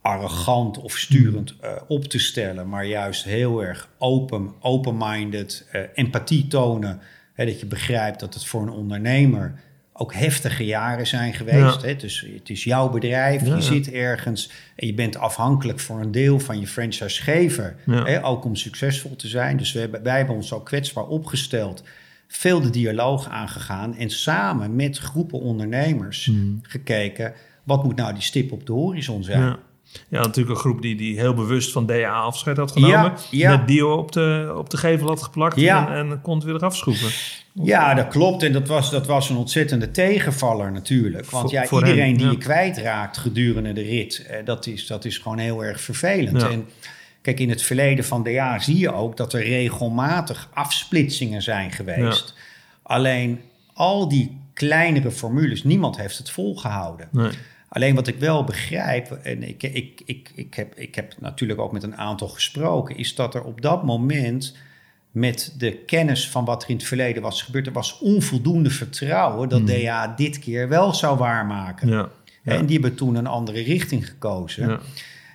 [0.00, 6.46] arrogant of sturend eh, op te stellen, maar juist heel erg open, open-minded, eh, empathie
[6.46, 7.00] tonen.
[7.34, 9.54] Hè, dat je begrijpt dat het voor een ondernemer
[9.92, 11.80] ook heftige jaren zijn geweest.
[11.80, 11.86] Ja.
[11.86, 11.96] Hè?
[11.96, 13.60] Dus het is jouw bedrijf, Ja, je ja.
[13.60, 17.76] zit ergens en je bent afhankelijk voor een deel van je franchisegever.
[17.90, 18.24] Hè?
[18.24, 19.56] Ook om succesvol te zijn.
[19.56, 21.82] Dus we hebben, wij hebben ons ook kwetsbaar opgesteld.
[22.32, 26.60] Veel de dialoog aangegaan en samen met groepen ondernemers Hmm.
[26.62, 27.32] gekeken...
[27.64, 29.40] wat moet nou die stip op de horizon zijn?
[29.40, 29.58] Ja.
[30.08, 32.94] ja, natuurlijk een groep die, die heel bewust van DA afscheid had genomen.
[32.94, 33.56] Ja, ja.
[33.56, 35.88] Net Dio op de, op de gevel had geplakt Ja.
[35.94, 37.10] en, en kon het weer eraf schroeven.
[37.52, 38.42] Ja, dat klopt.
[38.42, 41.30] En dat was, dat was een ontzettende tegenvaller natuurlijk.
[41.30, 45.38] Want ja, iedereen die je kwijtraakt gedurende de rit, eh, dat, is, dat is gewoon
[45.38, 46.42] heel erg vervelend.
[46.42, 46.66] En
[47.22, 52.34] kijk, in het verleden van DA zie je ook dat er regelmatig afsplitsingen zijn geweest.
[52.82, 53.40] Alleen
[53.72, 57.08] al die kleinere formules, niemand heeft het volgehouden.
[57.12, 57.30] Nee.
[57.68, 61.72] Alleen wat ik wel begrijp, en ik, ik, ik, ik, heb, ik heb natuurlijk ook
[61.72, 64.56] met een aantal gesproken, is dat er op dat moment
[65.10, 69.48] met de kennis van wat er in het verleden was gebeurd, er was onvoldoende vertrouwen
[69.48, 69.68] dat hmm.
[69.68, 71.88] DA dit keer wel zou waarmaken.
[71.88, 72.08] Ja,
[72.44, 74.68] En die hebben toen een andere richting gekozen.
[74.68, 74.80] Ja.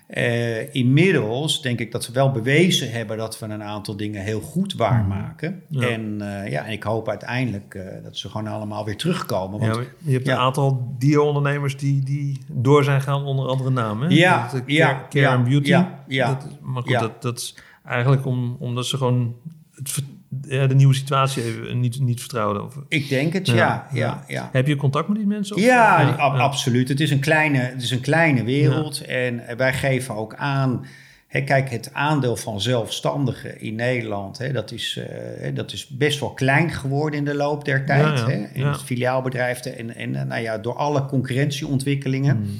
[0.09, 4.39] Uh, inmiddels denk ik dat we wel bewezen hebben dat we een aantal dingen heel
[4.39, 5.63] goed waarmaken.
[5.67, 5.83] Mhm.
[5.83, 9.59] En, uh, ja, en ik hoop uiteindelijk uh, dat ze gewoon allemaal weer terugkomen.
[9.59, 14.09] Want, ja, je hebt een aantal dio-ondernemers die, die door zijn gaan onder andere namen.
[14.09, 15.69] Ja, dat, ja, Care ja, Beauty.
[15.69, 19.35] Ja, ja, dat, maar goed, dat, dat is eigenlijk om, omdat ze gewoon
[19.71, 20.03] het,
[20.41, 22.63] de nieuwe situatie even niet, niet vertrouwden.
[22.63, 25.55] Of, ik denk het, ja, ja, ja, Heb je contact met die mensen?
[25.55, 25.61] Of?
[25.61, 26.89] Ja, absoluut.
[26.89, 29.01] Het is een kleine, het is een kleine wereld.
[29.01, 30.85] En wij geven ook aan...
[31.27, 34.37] Hè, kijk, het aandeel van zelfstandigen in Nederland...
[34.37, 34.99] Hè, dat, is,
[35.41, 38.19] uh, dat is best wel klein geworden in de loop der tijd.
[38.25, 42.35] Hè, in het filiaalbedrijf en, en nou ja, door alle concurrentieontwikkelingen...
[42.35, 42.59] Hmm.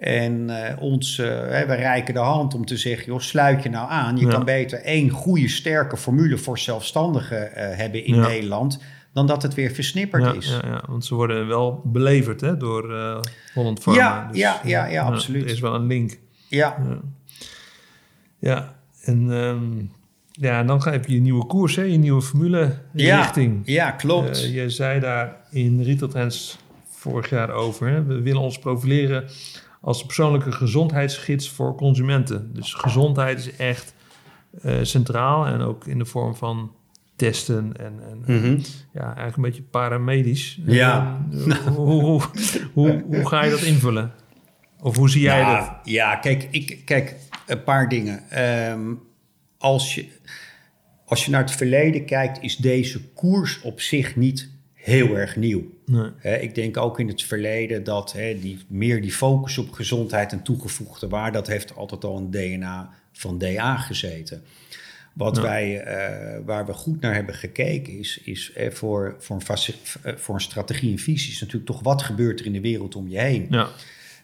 [0.00, 3.90] En uh, ons, uh, we reiken de hand om te zeggen, joh, sluit je nou
[3.90, 4.16] aan.
[4.16, 8.82] Je kan beter één goede, sterke formule voor zelfstandigen uh, hebben in Nederland...
[9.12, 10.48] dan dat het weer versnipperd is.
[10.48, 12.94] Ja, ja, want ze worden wel beleverd hè, door
[13.54, 14.00] Holland Pharma.
[14.00, 15.44] Ja, dus, ja, ja, ja, absoluut.
[15.44, 16.18] Er is wel een link.
[16.48, 16.76] Ja.
[18.38, 19.30] Ja, en...
[19.30, 19.90] Um,
[20.32, 23.62] ja, dan heb je je nieuwe koers, hè, je nieuwe formule richting.
[23.64, 24.52] Ja, klopt.
[24.52, 26.58] je zei daar in Retail Trends
[26.88, 27.88] vorig jaar over.
[27.88, 29.24] Hè, we willen ons profileren
[29.80, 32.50] als persoonlijke gezondheidsgids voor consumenten.
[32.54, 33.94] Dus gezondheid is echt
[34.64, 36.74] uh, centraal en ook in de vorm van
[37.16, 38.60] testen en, en mm -hmm.
[38.92, 40.60] ja, eigenlijk een beetje paramedisch.
[40.64, 41.26] Ja.
[41.32, 42.22] Uh, hoe, hoe,
[42.72, 44.12] hoe, hoe, ga je dat invullen?
[44.80, 45.78] Of hoe zie jij ja, dat?
[45.84, 47.16] Ja, kijk, ik, kijk
[47.46, 48.42] een paar dingen.
[48.70, 49.00] Um,
[49.58, 50.06] als, je,
[51.04, 55.62] als je naar het verleden kijkt, is deze koers op zich niet heel erg nieuw.
[55.90, 56.40] Nee.
[56.40, 61.08] ik denk ook in het verleden dat die, meer die focus op gezondheid en toegevoegde
[61.08, 64.42] waarde, dat heeft altijd al een DNA van DA gezeten.
[65.12, 69.74] Wat wij, uh, waar we goed naar hebben gekeken is, is eh, voor, voor, een,
[70.02, 72.94] eh, voor een strategie en visie is natuurlijk toch wat gebeurt er in de wereld
[72.94, 73.46] om je heen.
[73.50, 73.68] Ja.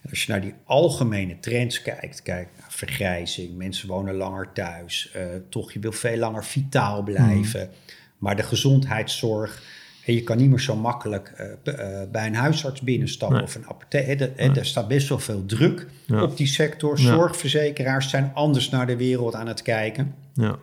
[0.09, 5.21] Als je naar die algemene trends kijkt, kijk naar vergrijzing, mensen wonen langer thuis, uh,
[5.49, 7.61] toch je wil veel langer vitaal blijven.
[7.61, 7.93] Mm.
[8.17, 9.63] Maar de gezondheidszorg,
[10.07, 13.65] en je kan niet meer zo makkelijk uh, uh, bij een huisarts binnenstappen of een
[13.67, 14.19] apotheek.
[14.37, 16.23] Er staat best wel veel druk ja.
[16.23, 16.99] op die sector.
[16.99, 20.15] Zorgverzekeraars zijn anders naar de wereld aan het kijken.
[20.33, 20.55] Ja.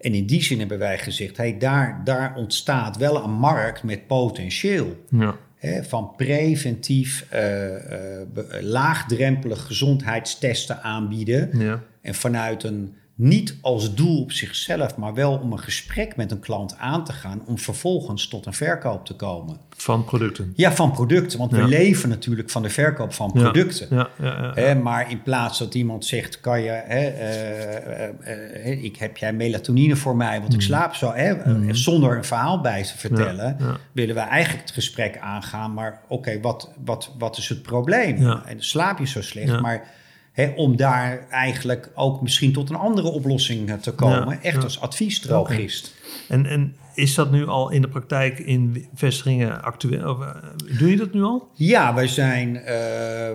[0.00, 4.06] En in die zin hebben wij gezegd, hey, daar, daar ontstaat wel een markt met
[4.06, 5.04] potentieel.
[5.08, 5.36] Ja.
[5.56, 7.40] Hè, van preventief, uh,
[8.60, 11.58] laagdrempelig gezondheidstesten aanbieden.
[11.58, 11.82] Ja.
[12.00, 16.40] En vanuit een niet als doel op zichzelf, maar wel om een gesprek met een
[16.40, 19.56] klant aan te gaan om vervolgens tot een verkoop te komen.
[19.76, 20.52] Van producten?
[20.56, 23.86] Ja, van producten, want we leven natuurlijk van de verkoop van producten.
[23.90, 27.12] Ja, ja, ja, maar in plaats dat iemand zegt, kan je, hè,
[28.26, 30.66] uh, uh, ik heb jij melatonine voor mij, want ik mm.
[30.66, 31.74] slaap zo, hè, mm.
[31.74, 33.56] zonder een verhaal bij te vertellen,
[33.92, 38.30] willen we eigenlijk het gesprek aangaan, maar oké, wat, wat, wat is het probleem?
[38.44, 40.00] En slaap je zo slecht, maar
[40.56, 44.42] om daar eigenlijk ook misschien tot een andere oplossing eh, te komen.
[44.42, 45.94] echt als adviesdrogist.
[46.28, 50.22] En, en is dat nu al in de praktijk in vestigingen actueel?
[50.22, 50.36] Uh,
[50.78, 51.48] doe je dat nu al?
[51.52, 52.62] Ja, wij zijn, uh,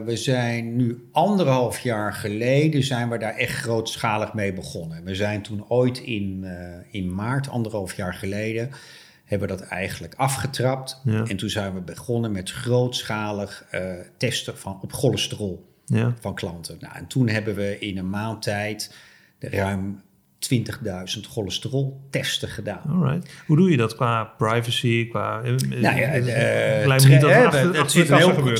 [0.06, 5.04] we zijn nu anderhalf jaar geleden zijn we daar echt grootschalig mee begonnen.
[5.04, 6.52] We zijn toen ooit in, uh,
[6.92, 8.70] in maart, anderhalf jaar geleden,
[9.26, 11.02] hebben we dat eigenlijk afgetrapt.
[11.06, 13.66] En toen zijn we begonnen met grootschalig
[14.18, 16.14] testen van, op cholesterol ja.
[16.20, 16.78] van klanten.
[16.80, 18.96] Nou, en toen hebben we in een maand tijd
[19.40, 20.02] ruim
[20.40, 22.82] 20.000 cholesteroltesten gedaan.
[22.90, 23.32] Alright.
[23.46, 25.10] Hoe doe je dat qua privacy?
[25.10, 26.26] Qua, eh, nou ja, het,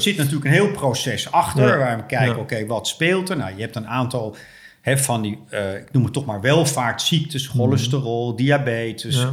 [0.02, 1.78] zit natuurlijk een heel proces achter ja.
[1.78, 3.38] waar we kijken, oké, wat speelt er?
[3.38, 4.36] Nou, je hebt een aantal
[4.82, 7.58] hè, van die, uh, ik noem het toch maar welvaartsziektes, mhm.
[7.58, 9.26] cholesterol, diabetes,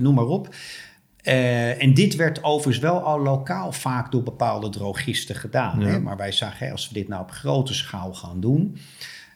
[0.00, 0.48] noem maar op.
[1.28, 5.80] Uh, en dit werd overigens wel al lokaal vaak door bepaalde drogisten gedaan.
[5.80, 6.00] Hè?
[6.00, 8.76] Maar wij zagen, als we dit nou op grote schaal gaan doen,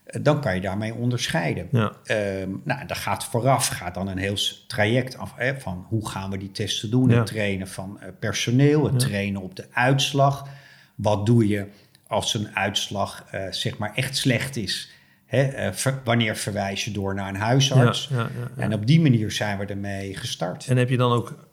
[0.07, 1.68] uh, dan kan je daarmee onderscheiden.
[1.70, 1.92] Ja.
[2.07, 2.16] Uh,
[2.64, 6.38] nou, daar gaat vooraf gaat dan een heel traject af hè, van hoe gaan we
[6.38, 7.11] die testen doen.
[7.11, 10.48] Het trainen van eh, personeel, het trainen op de uitslag.
[10.94, 11.66] Wat doe je
[12.07, 14.90] als een uitslag zeg maar echt slecht is?
[15.26, 18.11] Hè, ver, wanneer verwijs je door naar een huisarts?
[18.57, 20.66] En op die manier zijn we ermee gestart.
[20.66, 21.50] En heb je dan ook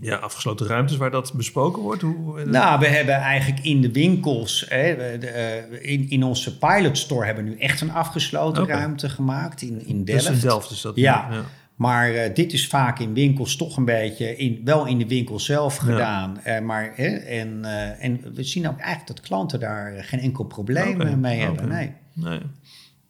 [0.00, 2.02] ja, afgesloten ruimtes waar dat besproken wordt?
[2.02, 7.26] Hoe, nou, we hebben eigenlijk in de winkels, hè, eh, in, in onze pilot store
[7.26, 10.26] hebben we nu echt een afgesloten ruimte gemaakt in, in Delft.
[10.26, 10.96] Dus in Delft is dat?
[10.96, 11.28] Ja.
[11.30, 11.44] ja.
[11.78, 15.40] Maar uh, dit is vaak in winkels toch een beetje, in, wel in de winkel
[15.40, 16.40] zelf gedaan.
[16.46, 20.44] Uh, maar, hè, en, uh, en we zien ook eigenlijk dat klanten daar geen enkel
[20.44, 21.14] probleem okay.
[21.14, 21.68] mee hebben.
[21.68, 21.92] Nee.
[22.12, 22.40] Nee.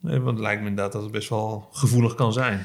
[0.01, 2.64] nee, want het lijkt me inderdaad dat het best wel gevoelig kan zijn.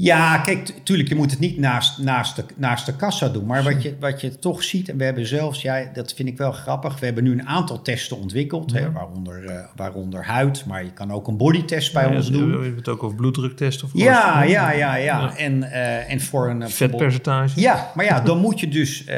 [0.00, 3.46] Ja, kijk, tuurlijk, je moet het niet naast, naast, de, naast de kassa doen.
[3.46, 6.36] Maar wat je, wat je toch ziet, en we hebben zelfs, ja, dat vind ik
[6.36, 6.98] wel grappig.
[6.98, 10.64] We hebben nu een aantal testen ontwikkeld, hè, waaronder, uh, waaronder huid.
[10.66, 12.50] Maar je kan ook een bodytest bij ja, ons doen.
[12.50, 16.50] Je hebt het ook over bloeddruktest of ja, ja, ja, ja, En, uh, en voor
[16.50, 16.70] een...
[16.70, 17.60] Vetpercentage.
[17.60, 19.16] Ja, maar ja, dan moet je dus, uh,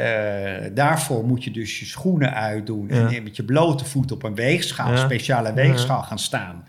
[0.73, 2.87] daarvoor moet je dus je schoenen uitdoen.
[2.87, 3.11] Ja.
[3.11, 6.67] En met je blote voet op een weegschaal, speciale weegschaal gaan staan.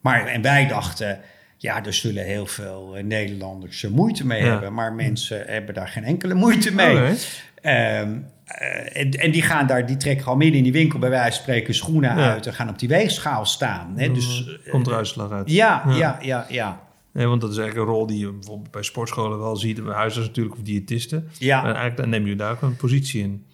[0.00, 1.20] Maar, en wij dachten...
[1.66, 4.50] Ja, er zullen heel veel Nederlanders moeite mee ja.
[4.50, 6.96] hebben, maar mensen hebben daar geen enkele moeite mee.
[6.96, 7.14] Um,
[7.62, 11.32] uh, en, en, die gaan daar, die trekken gewoon midden in die winkel bij wijze
[11.32, 12.30] van spreken schoenen ja.
[12.30, 13.92] uit en gaan op die weegschaal staan.
[13.96, 14.12] Hè?
[14.12, 15.50] Dus, uh, Komt er uitslag uit.
[15.50, 16.46] Ja, ja, ja, ja.
[16.48, 16.80] ja.
[17.12, 19.84] Nee, want dat is eigenlijk een rol die je bijvoorbeeld bij sportscholen wel ziet.
[19.84, 21.28] Bij huisartsen natuurlijk of diëtisten.
[21.38, 21.56] Ja.
[21.56, 23.46] Maar eigenlijk dan neem je daar ook een positie in.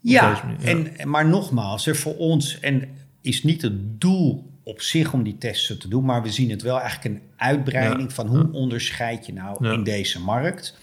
[0.00, 2.88] Ja, en, maar nogmaals, er voor ons en
[3.20, 6.62] is niet het doel op zich om die testen te doen, maar we zien het
[6.62, 8.14] wel eigenlijk een uitbreiding ja.
[8.14, 10.78] van hoe onderscheid je nou in deze markt.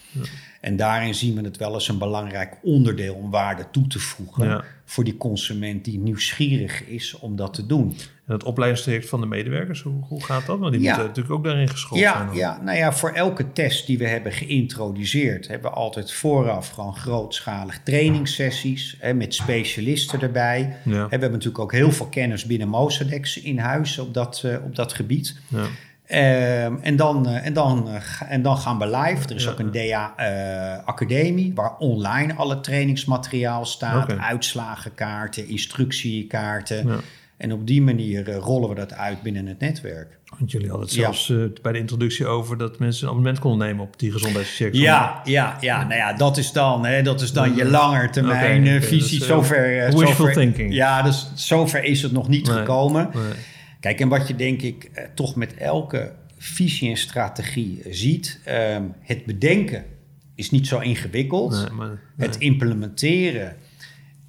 [0.63, 4.63] En daarin zien we het wel als een belangrijk onderdeel om waarde toe te voegen
[4.86, 7.97] voor die consument die nieuwsgierig is om dat te doen.
[8.26, 10.60] En het opleidingstraject van de medewerkers, hoe, hoe gaat dat?
[10.60, 12.38] Want die moeten natuurlijk ook daarin geschoold ja, zijn.
[12.38, 16.95] Ja, nou ja, voor elke test die we hebben geïntroduceerd, hebben we altijd vooraf gewoon
[16.95, 20.78] grootschalig trainingssessies hè, met specialisten erbij.
[20.84, 24.76] We hebben natuurlijk ook heel veel kennis binnen Mosadex in huis op dat, uh, op
[24.76, 25.39] dat gebied.
[25.47, 25.65] Ja.
[26.12, 27.96] Um, en, dan, uh, en, dan, uh,
[28.32, 29.28] en dan gaan we live.
[29.30, 34.04] Er is ja, ook een DA-academie uh, waar online alle trainingsmateriaal staat.
[34.04, 34.18] Okay.
[34.18, 36.88] Uitslagenkaarten, instructiekaarten.
[36.88, 36.98] Ja.
[37.38, 40.20] En op die manier rollen we dat uit binnen het netwerk.
[40.38, 41.48] Want jullie hadden het zelfs ja.
[41.62, 44.74] bij de introductie over dat mensen een abonnement konden nemen op die gezondheidscheck.
[44.74, 48.76] Ja, ja, ja, nou ja, dat is dan, hè, dat is dan je langetermijn okay,
[48.76, 49.20] okay, visie.
[49.20, 50.74] Dus, zover, wishful zover, thinking.
[50.74, 53.10] Ja, dus zover is het nog niet nee, gekomen.
[53.13, 53.24] Nee.
[53.84, 58.93] Kijk, en wat je denk ik eh, toch met elke visie en strategie ziet, um,
[59.00, 59.86] het bedenken
[60.36, 61.52] is niet zo ingewikkeld.
[61.52, 62.28] Nee, maar, nee.
[62.28, 63.56] Het implementeren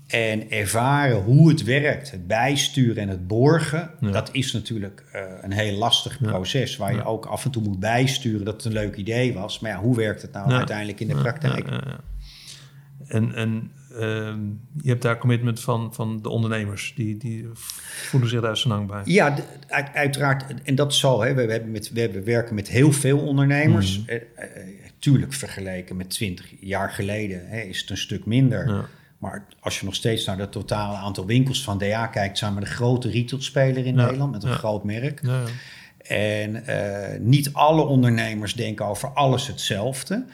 [0.06, 4.10] en ervaren hoe het werkt, het bijsturen en het borgen, ja.
[4.10, 6.30] dat is natuurlijk uh, een heel lastig ja.
[6.30, 9.60] proces waar je ook af en toe moet bijsturen dat het een leuk idee was.
[9.60, 11.68] Maar ja, hoe werkt het nou uiteindelijk in de praktijk?
[13.06, 13.70] En, en
[14.82, 16.92] je hebt daar commitment van, van de ondernemers.
[16.96, 19.02] Die, die voelen zich daar lang bij.
[19.04, 19.36] Ja,
[19.68, 20.62] uit, uiteraard.
[20.62, 21.20] En dat zal.
[21.20, 23.98] Hè, we, hebben met, we hebben werken met heel veel ondernemers.
[23.98, 24.04] Mm.
[24.08, 24.16] Uh,
[24.98, 28.68] tuurlijk vergeleken met 20 jaar geleden hè, is het een stuk minder.
[28.68, 28.84] Ja.
[29.18, 32.38] Maar als je nog steeds naar het totale aantal winkels van DA kijkt...
[32.38, 34.04] zijn we de grote retailspeler in ja.
[34.04, 34.56] Nederland met een ja.
[34.56, 35.20] groot merk.
[35.22, 35.42] Ja,
[35.98, 40.24] en uh, niet alle ondernemers denken over alles hetzelfde...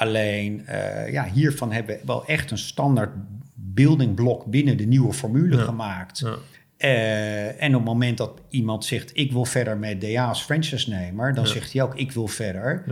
[0.00, 3.10] Alleen uh, ja, hiervan hebben we wel echt een standaard
[3.54, 5.62] building blok binnen de nieuwe formule ja.
[5.62, 6.18] gemaakt.
[6.18, 6.34] Ja.
[6.78, 11.34] Uh, en op het moment dat iemand zegt: Ik wil verder met DA als franchise-nemer,
[11.34, 11.50] dan Ja.
[11.50, 12.84] zegt hij ook: Ik wil verder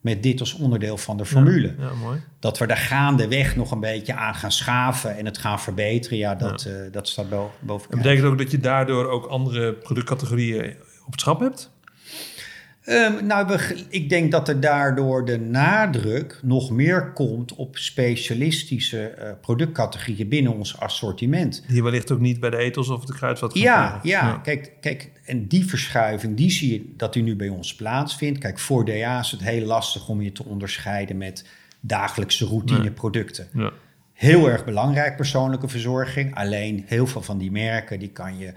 [0.00, 1.74] met dit als onderdeel van de formule.
[2.00, 2.20] Mooi.
[2.38, 6.34] Dat we daar gaandeweg nog een beetje aan gaan schaven en het gaan verbeteren, ja,
[6.34, 7.90] dat, uh, dat staat bo boven.
[7.90, 11.70] Dat betekent ook dat je daardoor ook andere productcategorieën op het schap hebt?
[12.86, 19.14] Um, nou, we, ik denk dat er daardoor de nadruk nog meer komt op specialistische
[19.18, 21.64] uh, productcategorieën binnen ons assortiment.
[21.68, 25.10] Die wellicht ook niet bij de etels of de kruidvat ja, ja, ja, Kijk, kijk,
[25.24, 28.38] en die verschuiving, die zie je dat die nu bij ons plaatsvindt.
[28.38, 31.46] Kijk, voor DA is het heel lastig om je te onderscheiden met
[31.80, 33.48] dagelijkse routineproducten.
[33.52, 33.72] Ja.
[34.12, 36.34] Heel erg belangrijk, persoonlijke verzorging.
[36.34, 38.52] Alleen heel veel van die merken, die kan je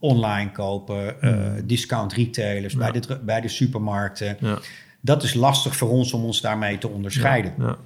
[0.00, 2.78] online kopen, uh, discount retailers, Ja.
[2.78, 4.36] bij, de, bij de supermarkten.
[4.40, 4.58] Ja.
[5.00, 7.54] Dat is lastig voor ons om ons daarmee te onderscheiden.
[7.58, 7.76] Ja.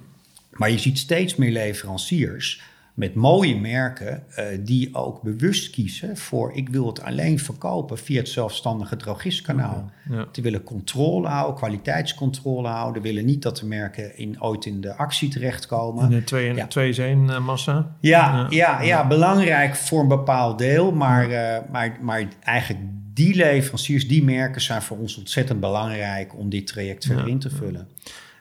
[0.51, 2.61] Maar je ziet steeds meer leveranciers
[2.95, 8.17] met mooie merken eh, die ook bewust kiezen voor ik wil het alleen verkopen via
[8.19, 9.91] het zelfstandige drogistkanaal.
[10.09, 10.25] Ja.
[10.31, 14.95] Die willen controle houden, kwaliteitscontrole houden, willen niet dat de merken in, ooit in de
[14.95, 16.03] actie terechtkomen.
[16.03, 16.67] In de 2 Ja.
[16.67, 17.95] 2 is 1 uh, massa.
[17.99, 20.91] Ja, ja, ja, belangrijk voor een bepaald deel.
[20.91, 26.49] Maar, uh, maar, maar eigenlijk die leveranciers, die merken zijn voor ons ontzettend belangrijk om
[26.49, 27.87] dit traject verder in te vullen.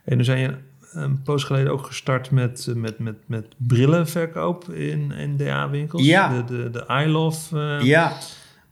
[0.04, 0.56] En nu zijn je
[0.94, 6.02] een poos geleden ook gestart met, eh, met, met, met brillenverkoop in NDA-winkels.
[6.04, 6.28] Ja.
[6.28, 7.58] De, de, de I Love.
[7.78, 8.12] eh, Ja,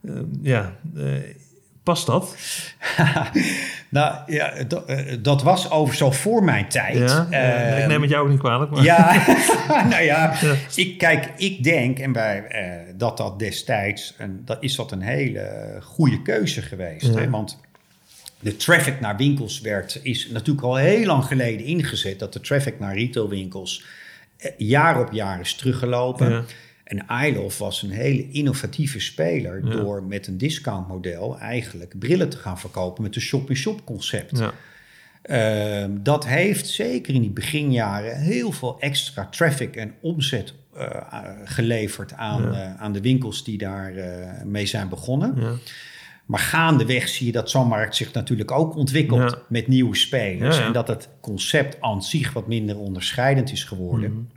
[0.05, 0.73] eh, ja.
[1.83, 2.37] past dat?
[3.89, 4.53] nou ja,
[5.23, 7.11] dat, was over zo voor mijn tijd.
[7.11, 8.71] Ja, uh, ik neem het jou ook niet kwalijk.
[8.71, 8.83] Maar.
[8.83, 9.23] Ja,
[9.91, 10.55] nou ja, Ja.
[10.75, 15.77] ik, kijk, ik denk en uh, dat dat destijds, een, dat is dat een hele
[15.83, 17.07] goede keuze geweest.
[17.07, 17.13] Ja.
[17.21, 17.31] Hè?
[17.31, 17.61] Want
[18.43, 22.19] de traffic naar winkels werd, is natuurlijk al heel lang geleden ingezet.
[22.19, 23.85] Dat de traffic naar retailwinkels
[24.37, 26.31] eh, jaar op jaar is teruggelopen.
[26.31, 26.45] Ja.
[26.85, 32.59] En Eilof was een hele innovatieve speler door met een discountmodel eigenlijk brillen te gaan
[32.59, 34.39] verkopen met een shop-in-shop concept.
[34.39, 34.53] Ja.
[35.23, 40.85] Ehm, dat heeft zeker in die beginjaren heel veel extra traffic en omzet uh,
[41.45, 44.05] geleverd aan, uh, aan de winkels die daar uh,
[44.45, 45.61] mee zijn begonnen.
[46.27, 50.59] Maar gaandeweg zie je dat zo'n markt zich natuurlijk ook ontwikkelt met nieuwe spelers.
[50.59, 54.13] En dat het concept aan zich wat minder onderscheidend is geworden.
[54.13, 54.29] Mm.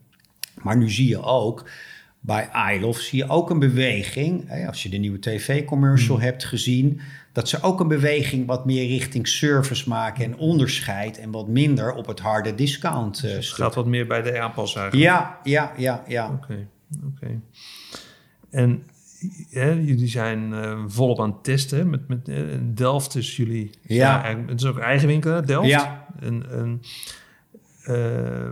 [0.62, 1.66] Maar nu zie je ook
[2.26, 4.44] bij iLove zie je ook een beweging.
[4.48, 6.24] Hè, als je de nieuwe tv-commercial mm.
[6.24, 11.32] hebt gezien, dat ze ook een beweging wat meer richting service maken en onderscheid en
[11.32, 13.24] wat minder op het harde discount.
[13.26, 15.10] Uh, het gaat wat meer bij de aanpas eigenlijk.
[15.10, 16.30] Ja, ja, ja, ja.
[16.30, 16.68] Oké,
[17.06, 17.40] oké.
[18.50, 18.84] En
[19.50, 21.90] hè, jullie zijn uh, volop aan het testen.
[21.90, 23.70] Met, met uh, Delft is jullie.
[23.82, 24.28] Ja.
[24.28, 24.38] ja.
[24.48, 25.70] het is ook eigen winkel, Delft.
[25.70, 26.06] Ja.
[26.20, 26.82] En, en
[27.86, 28.52] Ehm,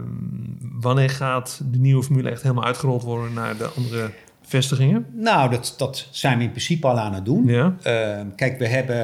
[0.79, 5.05] wanneer gaat de nieuwe formule echt helemaal uitgerold worden naar de andere vestigingen?
[5.13, 7.45] Nou, dat, dat zijn we in principe al aan het doen.
[7.45, 7.75] Ja.
[7.83, 8.95] Ehm, kijk, we hebben,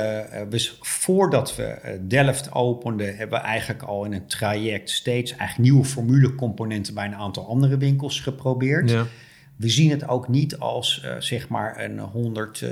[0.49, 5.85] we, voordat we Delft openden, hebben we eigenlijk al in een traject steeds eigenlijk nieuwe
[5.85, 8.89] formulecomponenten bij een aantal andere winkels geprobeerd.
[8.89, 9.05] Ja.
[9.59, 12.63] We zien het ook niet als uh, zeg maar een 100,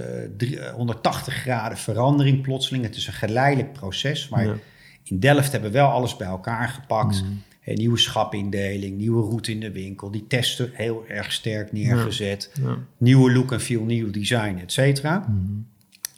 [0.74, 2.84] 180 graden verandering plotseling.
[2.84, 4.30] Het is een geleidelijk proces.
[4.30, 4.60] Maar
[5.04, 7.24] in Delft hebben we wel alles bij elkaar gepakt.
[7.24, 7.42] Mm
[7.76, 10.12] nieuwe schapindeling, nieuwe route in de winkel.
[10.12, 12.52] Die testen heel erg sterk neergezet.
[12.98, 15.18] Nieuwe look en feel, nieuw design, et cetera.
[15.20, 15.54] Mhm.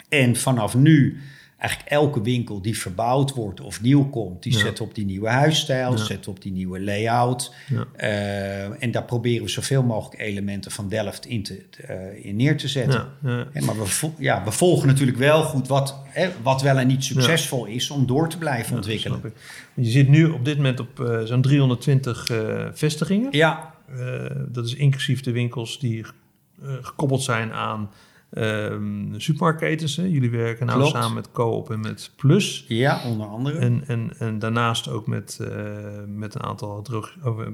[0.09, 1.17] En vanaf nu
[1.59, 5.97] eigenlijk elke winkel die verbouwd wordt of nieuw komt, die zet op die nieuwe huisstijl,
[5.97, 7.53] zet op die nieuwe layout.
[7.69, 12.57] Uh, en daar proberen we zoveel mogelijk elementen van Delft in, te, uh, in neer
[12.57, 13.07] te zetten.
[13.21, 17.65] maar we, ja, we volgen natuurlijk wel goed wat, hè, wat wel en niet succesvol
[17.65, 19.21] is om door te blijven ontwikkelen.
[19.73, 22.31] Je zit nu op dit moment op uh, zo'n 320
[22.73, 23.31] vestigingen.
[23.31, 23.73] Ja.
[24.47, 26.05] dat is inclusief de winkels die
[26.81, 27.89] gekoppeld zijn aan
[28.33, 30.03] Um, supermarktketens, hè?
[30.03, 32.65] jullie werken nou samen met Coop en met Plus.
[32.67, 33.57] Ja, onder andere.
[33.57, 35.49] En, en, en daarnaast ook met, uh,
[36.07, 37.47] met een aantal droog, uh,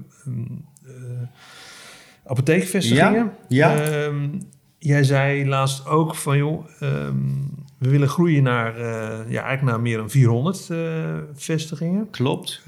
[2.25, 3.31] apotheekvestigingen.
[3.47, 4.03] Ja, ja.
[4.03, 8.83] Um, jij zei laatst ook van, joh, um, we willen groeien naar, uh,
[9.31, 10.71] ja, eigenlijk naar meer dan 400
[11.33, 12.09] vestigingen.
[12.09, 12.63] Klopt.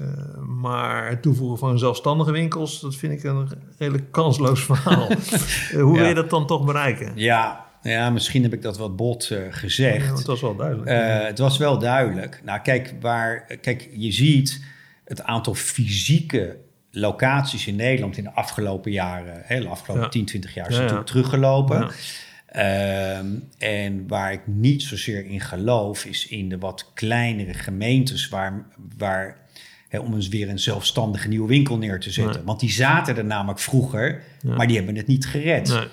[0.60, 5.08] maar het toevoegen van zelfstandige winkels, dat vind ik een redelijk kansloos verhaal.
[5.84, 7.12] hoe wil je dat dan toch bereiken?
[7.14, 10.06] Ja, ja, misschien heb ik dat wat bot uh, gezegd.
[10.06, 10.90] Ja, het was wel duidelijk.
[10.90, 12.40] Uh, het was wel duidelijk.
[12.44, 14.64] Nou, kijk, waar, kijk, je ziet
[15.04, 16.56] het aantal fysieke
[16.90, 21.06] locaties in Nederland in de afgelopen jaren, hè, de afgelopen 10, 20 jaar, is natuurlijk
[21.06, 21.90] teruggelopen.
[22.56, 23.18] Uh,
[23.58, 29.36] en waar ik niet zozeer in geloof, is in de wat kleinere gemeentes waar, waar
[29.90, 32.44] om eens weer een zelfstandige nieuwe winkel neer te zetten.
[32.44, 35.68] Want die zaten er namelijk vroeger, maar die hebben het niet gered.
[35.68, 35.86] Nee.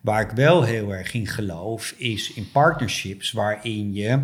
[0.00, 4.18] Waar ik wel heel erg in geloof, is in partnerships waarin je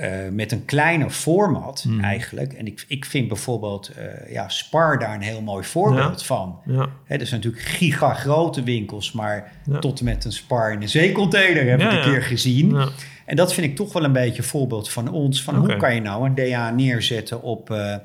[0.00, 2.00] uh, met een kleiner format hmm.
[2.00, 2.52] eigenlijk.
[2.52, 6.58] En ik, ik vind bijvoorbeeld uh, ja, Spar daar een heel mooi voorbeeld van.
[6.66, 6.88] Ja.
[7.04, 10.88] Hè, er zijn natuurlijk giga grote winkels, maar tot en met een Spar in een
[10.88, 12.88] zeecontainer heb ik een keer gezien.
[13.26, 15.42] En dat vind ik toch wel een beetje een voorbeeld van ons.
[15.42, 17.70] Van hoe kan je nou een DA neerzetten op...
[17.70, 17.96] Uh,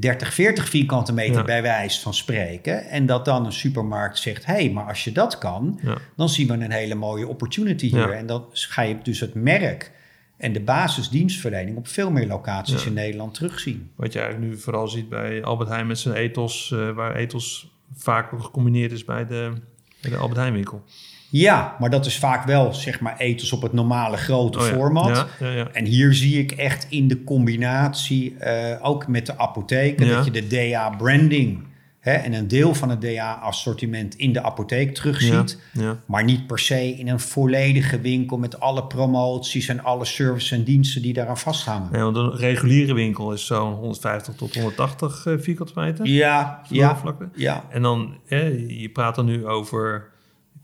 [0.00, 2.84] 30, 40 vierkante meter bij wijze van spreken.
[2.84, 5.80] En dat dan een supermarkt zegt: hé, hey, maar als je dat kan,
[6.16, 8.10] dan zien we een hele mooie opportunity hier.
[8.10, 9.92] En dan ga je dus het merk
[10.36, 13.90] en de basisdienstverlening op veel meer locaties in Nederland terugzien.
[13.96, 17.72] Wat je eigenlijk nu vooral ziet bij Albert Heijn met zijn ethos, uh, waar ethos
[17.94, 19.52] vaak gecombineerd is bij de,
[20.00, 20.84] bij de Albert Heijn winkel.
[21.36, 25.26] Ja, maar dat is vaak wel, zeg maar, ethos op het normale grote oh format.
[25.38, 30.08] Ja, ja, en hier zie ik echt in de combinatie, uh, ook met de apotheken,
[30.08, 31.62] dat je de DA-branding
[32.00, 35.58] en een deel van het DA-assortiment in de apotheek terugziet.
[36.06, 40.64] Maar niet per se in een volledige winkel met alle promoties en alle services en
[40.64, 41.88] diensten die daaraan vasthangen.
[41.92, 46.06] Nee, want een reguliere winkel is zo'n 150 tot 180 uh, vierkante meter.
[46.06, 47.02] Ja, ja,
[47.34, 47.64] ja.
[47.70, 48.18] En dan,
[48.68, 50.12] je praat er nu over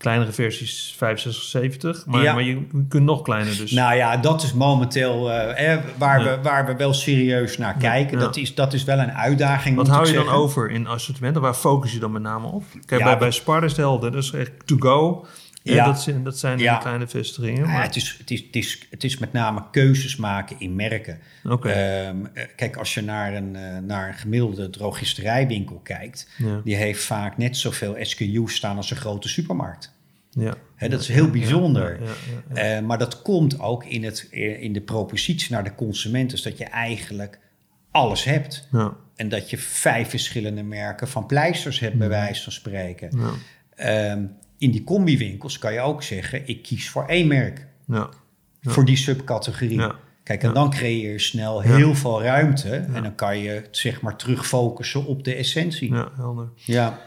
[0.01, 2.05] kleinere versies 65, 70.
[2.05, 2.33] Maar, ja.
[2.33, 3.71] maar je kunt nog kleiner dus.
[3.71, 8.19] Nou ja, dat is momenteel uh, waar, we, waar we wel serieus naar kijken.
[8.19, 9.75] Dat, is, dat is wel een uitdaging.
[9.75, 11.41] Wat hou je dan over in assortimenten?
[11.41, 12.63] Waar focus je dan met name op?
[12.85, 15.25] Kijk, bij, bij Spar is dat is echt to go.
[15.63, 16.77] Ja, dat zijn, dat zijn ja.
[16.77, 17.61] kleine vestigingen.
[17.61, 17.75] Maar...
[17.75, 21.19] Ja, het, is, het, is, het, is, het is met name keuzes maken in merken.
[21.43, 22.07] Okay.
[22.07, 26.27] Um, ehm, kijk, als je naar een, uh, naar een gemiddelde drogisterijwinkel kijkt,
[26.63, 29.93] die heeft vaak net zoveel SKU's staan als een grote supermarkt.
[30.31, 30.53] Ja.
[30.87, 31.99] dat is heel bijzonder.
[32.53, 34.27] Ja, uh, maar dat komt ook in, het,
[34.59, 36.29] in de propositie naar de consument.
[36.29, 37.39] Dus dat je eigenlijk
[37.91, 38.67] alles hebt.
[39.15, 43.09] En dat je vijf verschillende merken van pleisters hebt, bij wijze van spreken.
[43.79, 47.67] Um, in die combiwinkels kan je ook zeggen: ik kies voor één merk.
[48.61, 49.81] Voor die subcategorie.
[50.23, 52.75] Kijk, en dan creëer je snel heel veel ruimte.
[52.75, 55.93] En dan kan je zeg maar terug focussen op de essentie.
[55.93, 56.49] Ja, helder.
[56.55, 56.99] Ja.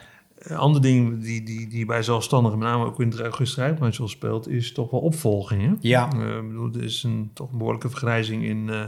[0.45, 4.49] Een ander ding die, die, die bij zelfstandigen, met name ook in het registratiebranche speelt,
[4.49, 5.63] is toch wel opvolging.
[5.63, 5.73] Hè?
[5.81, 6.13] Ja.
[6.17, 8.85] Uh, bedoel, er is een toch een behoorlijke vergrijzing in uh,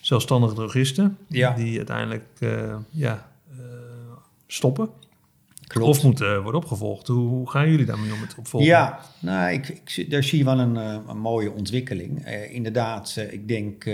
[0.00, 1.18] zelfstandige drogisten.
[1.26, 1.54] Ja.
[1.54, 3.30] Die uiteindelijk uh, ja,
[4.46, 4.88] stoppen.
[5.66, 5.88] Klopt.
[5.88, 7.06] Of moeten worden opgevolgd.
[7.06, 8.68] Hoe, hoe, gaan jullie daarmee om met opvolgen?
[8.68, 10.76] Ja, nou, ik, ik, daar zie je wel een,
[11.08, 12.26] een mooie ontwikkeling.
[12.50, 13.84] inderdaad, ik denk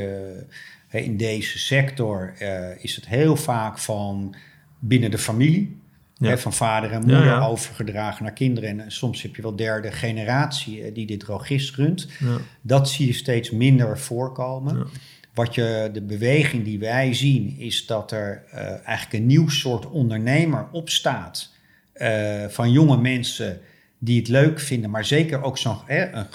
[0.91, 2.35] in deze sector
[2.79, 4.35] is het heel vaak van
[4.79, 5.80] binnen de familie
[6.21, 8.81] van vader en moeder overgedragen naar kinderen.
[8.81, 12.09] En soms heb je wel derde generatie die dit drogist runt.
[12.61, 14.87] Dat zie je steeds minder voorkomen.
[15.35, 19.87] Wat je, de beweging die wij zien, is dat er uh, eigenlijk een nieuw soort
[19.87, 21.53] ondernemer opstaat.
[21.95, 23.61] Uh, van jonge mensen
[23.99, 25.85] die het leuk vinden, maar zeker ook zo,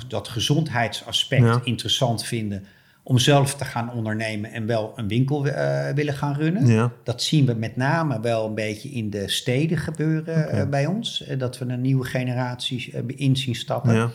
[0.08, 2.66] dat gezondheidsaspect interessant vinden
[3.08, 6.68] om zelf te gaan ondernemen en wel een winkel uh, willen gaan runnen.
[6.68, 6.92] Ja.
[7.04, 10.62] Dat zien we met name wel een beetje in de steden gebeuren okay.
[10.62, 11.28] uh, bij ons.
[11.28, 13.94] Uh, dat we een nieuwe generatie in zien stappen.
[13.94, 14.12] Ja.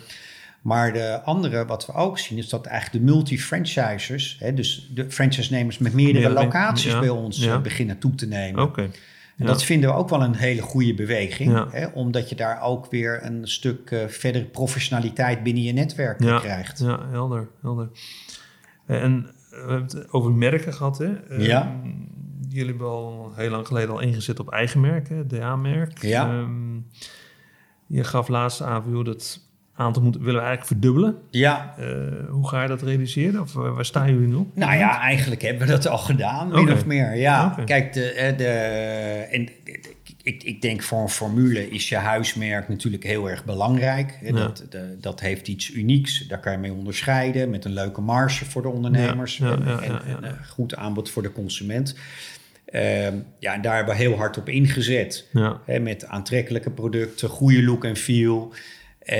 [0.62, 5.78] Maar de andere, wat we ook zien, is dat eigenlijk de multi-franchisers, dus de franchise-nemers
[5.78, 8.62] met meerdere ja, locaties bij ons beginnen toe te nemen.
[8.62, 8.90] Okay.
[9.38, 12.90] En dat vinden we ook wel een hele goede beweging, hè, omdat je daar ook
[12.90, 16.78] weer een stuk verdere professionaliteit binnen je netwerk krijgt.
[16.78, 17.88] Ja, helder, helder.
[18.98, 20.98] En we hebben het over merken gehad.
[20.98, 21.10] Hè?
[21.38, 21.80] Ja.
[21.84, 22.08] Um,
[22.48, 26.02] jullie hebben al heel lang geleden al ingezet op eigen merken, DA-merk.
[26.02, 26.30] Ja.
[26.30, 26.86] Um,
[27.86, 29.40] je gaf laatst aan, joh, dat
[29.74, 31.16] aantal moeten, willen we eigenlijk verdubbelen.
[31.30, 31.74] Ja.
[31.80, 33.40] Uh, hoe ga je dat realiseren?
[33.40, 36.74] Of waar staan jullie nu Nou ja, eigenlijk hebben we dat al gedaan, min okay.
[36.74, 37.16] of meer.
[37.16, 37.64] Ja, okay.
[37.64, 38.44] kijk, de, de,
[39.30, 39.48] en
[40.22, 44.18] ik, ik denk voor een formule is je huismerk natuurlijk heel erg belangrijk.
[44.22, 44.32] Ja.
[44.32, 48.44] Dat, de, dat heeft iets unieks, daar kan je mee onderscheiden met een leuke marge
[48.44, 51.94] voor de ondernemers ja, ja, en, en, en, goed aanbod voor de consument.
[52.72, 53.06] Uh,
[53.38, 55.26] ja, daar hebben we heel hard op ingezet.
[55.64, 58.52] Hè, met aantrekkelijke producten, goede look en feel.
[59.00, 59.16] Uh,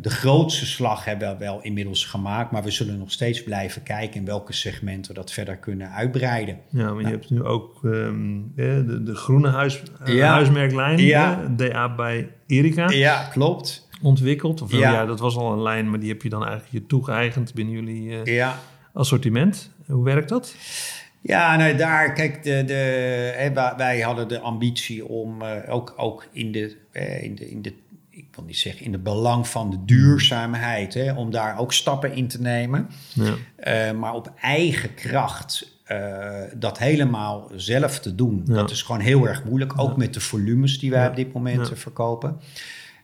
[0.00, 4.20] de grootste slag hebben we wel inmiddels gemaakt, maar we zullen nog steeds blijven kijken
[4.20, 6.58] in welke segmenten we dat verder kunnen uitbreiden.
[6.68, 7.06] Ja, maar nou.
[7.06, 10.32] je hebt nu ook um, de, de, groene huis, uh, ja.
[10.32, 11.48] huismerklijn, ja.
[11.56, 12.90] DA bij Erika.
[12.90, 13.88] Ja, klopt.
[14.02, 14.62] Ontwikkeld.
[14.62, 14.92] Of ja.
[14.92, 15.06] ja.
[15.06, 18.10] dat was al een lijn, maar die heb je dan eigenlijk je toegeëigend binnen jullie
[18.10, 18.58] uh, ja.
[18.92, 19.70] assortiment.
[19.86, 20.56] Hoe werkt dat?
[21.20, 22.74] Ja, nou daar, kijk, de, de,
[23.36, 27.62] hè, wij hadden de ambitie om uh, ook, ook in, de, uh, in, de, in
[27.62, 27.74] de
[28.34, 32.28] wil niet zeggen in het belang van de duurzaamheid, hè, om daar ook stappen in
[32.28, 32.88] te nemen.
[33.12, 33.34] Ja.
[33.90, 38.54] Uh, maar op eigen kracht uh, dat helemaal zelf te doen, ja.
[38.54, 39.72] dat is gewoon heel erg moeilijk.
[39.78, 39.96] Ook ja.
[39.96, 42.40] met de volumes die wij op dit moment verkopen.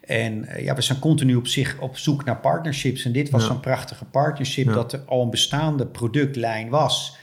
[0.01, 3.05] En uh, ja, we zijn continu op, zich, op zoek naar partnerships.
[3.05, 7.19] En dit was zo'n prachtige partnership dat er al een bestaande productlijn was.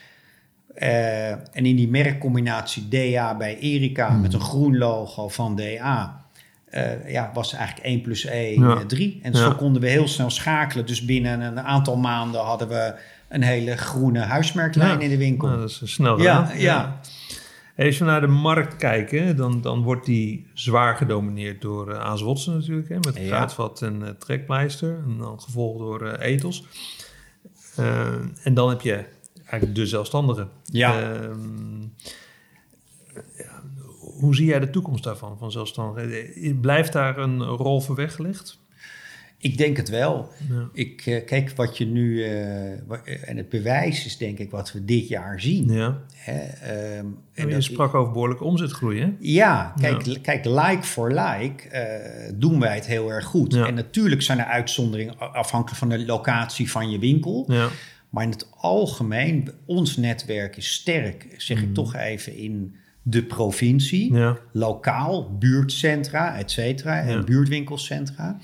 [0.73, 4.21] en in die merkcombinatie DA bij Erika mm.
[4.21, 6.26] met een groen logo van DA
[6.77, 8.85] uh, ja, was eigenlijk 1 plus 1 ja.
[8.85, 9.19] 3.
[9.21, 10.85] En zo konden we heel snel schakelen.
[10.85, 12.93] Dus binnen een aantal maanden hadden we
[13.29, 15.47] een hele groene huismerklijn in de winkel.
[15.47, 16.99] Nou, dat is snel ja, ja.
[17.77, 22.45] Als we naar de markt kijken, dan, dan wordt die zwaar gedomineerd door uh, Aas
[22.45, 22.89] natuurlijk.
[22.89, 24.99] Hè, met kruidvat en uh, trekpleister.
[25.05, 26.65] En dan gevolgd door uh, ethos.
[28.43, 29.05] en dan heb je
[29.45, 30.49] eigenlijk de zelfstandigen.
[30.63, 31.19] Ja.
[34.17, 36.61] Ehm, hoe zie jij de toekomst daarvan, van zelfstandigheid?
[36.61, 38.59] Blijft daar een rol voor weggelegd?
[39.39, 40.31] Ik denk het wel.
[40.49, 40.69] Ja.
[40.73, 44.85] Ik, uh, kijk, wat je nu, uh, en het bewijs is denk ik wat we
[44.85, 45.73] dit jaar zien.
[45.73, 46.01] Ja.
[46.13, 49.13] Hè, um, en je sprak over behoorlijke omzetgroei, hè?
[49.19, 50.17] Ja, kijk, ja.
[50.21, 53.53] kijk like for like doen wij het heel erg goed.
[53.53, 57.45] En natuurlijk zijn er uitzonderingen afhankelijk van de locatie van je winkel.
[57.47, 57.69] Ja.
[58.09, 61.63] Maar in het algemeen, ons netwerk is sterk, zeg mm.
[61.63, 62.75] ik toch even in
[63.09, 64.37] de provincie, ja.
[64.51, 68.37] lokaal, buurtcentra, et cetera, en buurtwinkelcentra.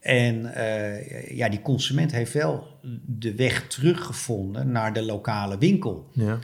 [0.00, 2.66] En uh, ja, die consument heeft wel
[3.06, 6.10] de weg teruggevonden naar de lokale winkel.
[6.12, 6.38] Ja.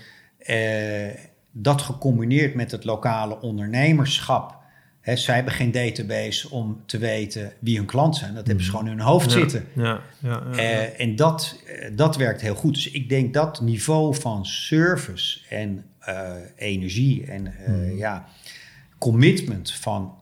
[0.47, 1.15] Uh,
[1.51, 4.61] dat gecombineerd met het lokale ondernemerschap.
[5.01, 8.35] Hè, zij hebben geen database om te weten wie hun klant zijn.
[8.35, 9.39] Dat hebben ze gewoon in hun hoofd ja.
[9.39, 9.65] zitten.
[9.75, 10.01] Ja.
[10.19, 10.43] Ja.
[10.55, 12.75] Uh, en dat, dat werkt heel goed.
[12.75, 15.85] Dus ik denk dat niveau van service en
[16.57, 17.97] energie en uh, mm.
[17.97, 18.27] ja,
[18.99, 20.15] commitment van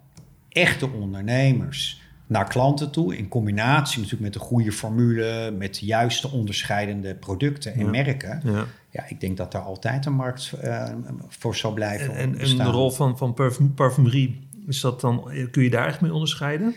[0.49, 3.17] echte ondernemers naar klanten toe.
[3.17, 8.41] In combinatie natuurlijk met een goede formule, met de juiste onderscheidende producten en merken.
[8.45, 8.67] Ja.
[8.91, 9.05] ja.
[9.09, 10.89] ik denk dat daar altijd een markt uh,
[11.29, 12.15] voor zal blijven.
[12.15, 13.35] En, en, de rol van, van
[13.75, 16.75] parfumerie, is dat dan, kun je daar echt mee onderscheiden?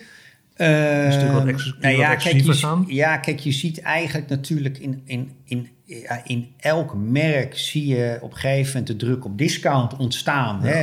[0.58, 1.46] Uh, is wat
[1.82, 5.70] nou ja, kijk, je, ja, kijk, je ziet eigenlijk natuurlijk in, in, in,
[6.24, 10.62] in elk merk zie je op een gegeven moment de druk op discount ontstaan.
[10.62, 10.82] hè?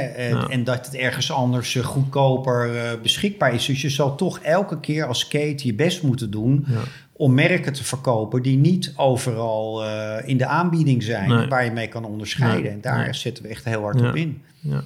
[0.49, 3.67] En, dat het ergens anders eh, goedkoper uh, beschikbaar is.
[3.67, 6.67] Dus je zal toch elke keer als keten je best moeten doen
[7.13, 11.89] om merken te verkopen die niet overal uh, in de aanbieding zijn, waar je mee
[11.89, 12.73] kan onderscheiden.
[12.73, 14.43] En daar zetten we echt heel hard op in.
[14.61, 14.83] Ja.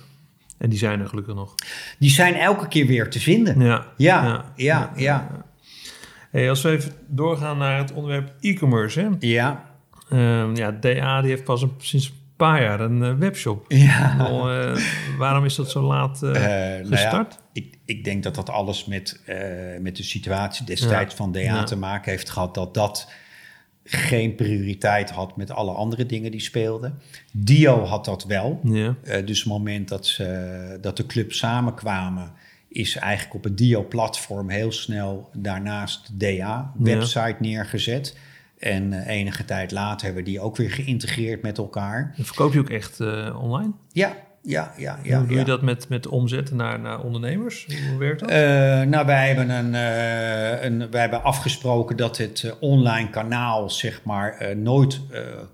[0.65, 1.55] En die zijn er gelukkig nog.
[1.99, 3.61] Die zijn elke keer weer te vinden.
[3.61, 4.93] Ja, ja, ja.
[4.97, 5.45] ja,
[6.31, 9.01] Hey, als we even doorgaan naar het onderwerp e-commerce.
[9.01, 9.09] Hè?
[9.19, 9.65] Ja.
[10.13, 13.65] Um, ja, DA die heeft pas een, sinds een paar jaar een uh, webshop.
[13.69, 14.17] Ja.
[14.19, 14.77] uh,
[15.19, 16.91] waarom is dat zo laat uh, gestart?
[16.91, 19.23] Nou ja, ik, ik denk dat dat alles met,
[19.81, 22.55] met de situatie destijds van DA te maken heeft gehad.
[22.55, 23.13] Dat dat
[23.85, 26.99] geen prioriteit had met alle andere dingen die speelden.
[27.33, 28.61] Dio had dat wel.
[28.63, 28.97] Ja.
[29.05, 32.33] Uh, dus het moment dat, ze, dat de club samenkwamen,
[32.69, 38.17] is eigenlijk op het Dio-platform heel snel daarnaast de DA-website neergezet.
[38.59, 42.15] En uh, enige tijd later hebben we die ook weer geïntegreerd met elkaar.
[42.17, 43.73] En verkoop je ook echt uh, online?
[43.93, 44.17] Ja,
[44.47, 45.19] ja, ja, ja.
[45.19, 47.67] Hoe doe je dat met, met omzetten naar, naar ondernemers?
[47.91, 48.31] Hoe werkt dat?
[48.31, 48.37] Uh,
[48.83, 54.01] nou, wij hebben, een, uh, een, wij hebben afgesproken dat het uh, online kanaal zeg
[54.03, 55.01] maar, nooit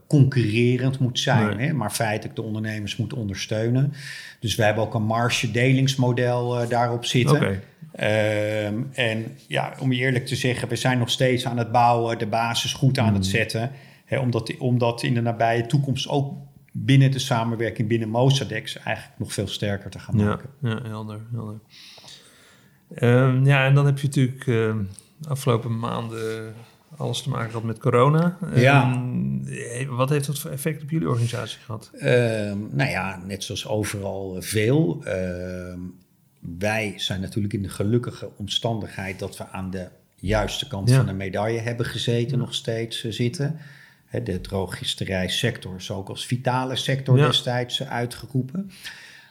[0.06, 1.60] concurrerend moet zijn.
[1.60, 3.92] Hè, maar feitelijk de ondernemers moet ondersteunen.
[4.40, 7.36] Dus wij hebben ook een marge-delingsmodel daarop zitten.
[7.36, 7.60] Okay.
[7.92, 12.18] Ehm, en ja, om je eerlijk te zeggen, we zijn nog steeds aan het bouwen,
[12.18, 13.32] de basis goed aan het hmm.
[13.32, 13.70] zetten.
[14.04, 16.32] Hè, omdat, omdat in de nabije toekomst ook
[16.72, 20.50] binnen de samenwerking binnen Mosadex eigenlijk nog veel sterker te gaan maken.
[20.60, 21.20] Ja, helder.
[21.32, 21.58] helder.
[22.98, 24.74] Um, ja, en dan heb je natuurlijk uh,
[25.28, 26.54] afgelopen maanden
[26.96, 28.38] alles te maken gehad met corona.
[28.54, 28.92] Ja.
[28.92, 29.44] Um,
[29.88, 31.90] wat heeft dat voor effect op jullie organisatie gehad?
[31.94, 35.04] Um, nou ja, net zoals overal veel.
[36.40, 41.12] wij zijn natuurlijk in de gelukkige omstandigheid dat we aan de juiste kant van de
[41.12, 43.58] medaille hebben gezeten, nog steeds uh, zitten
[44.10, 48.70] de drogisterijsector is ook als vitale sector destijds uitgeroepen.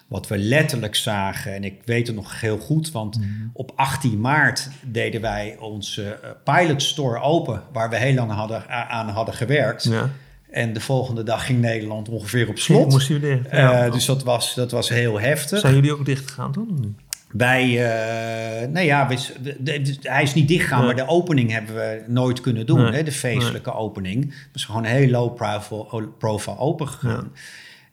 [0.08, 3.28] Wat we letterlijk zagen, en ik weet het nog heel goed, want mhm.
[3.54, 8.70] op 18 maart deden wij onze uh, pilot store open, waar we heel lang hadden,
[8.70, 9.84] aan hadden gewerkt.
[9.84, 10.10] Ja.
[10.52, 12.92] En de volgende dag ging Nederland ongeveer op slot.
[12.92, 13.86] Moest jullie, ja.
[13.86, 15.60] uh, dus dat was, dat was heel heftig.
[15.60, 16.98] Zijn jullie ook dicht gegaan toen?
[17.32, 19.08] Wij, uh, nou ja,
[20.02, 22.94] hij is niet dichtgegaan, maar de opening hebben we nooit kunnen doen.
[22.94, 24.24] Hè, de feestelijke opening.
[24.24, 27.32] Het was gewoon heel low profile, profile open gegaan.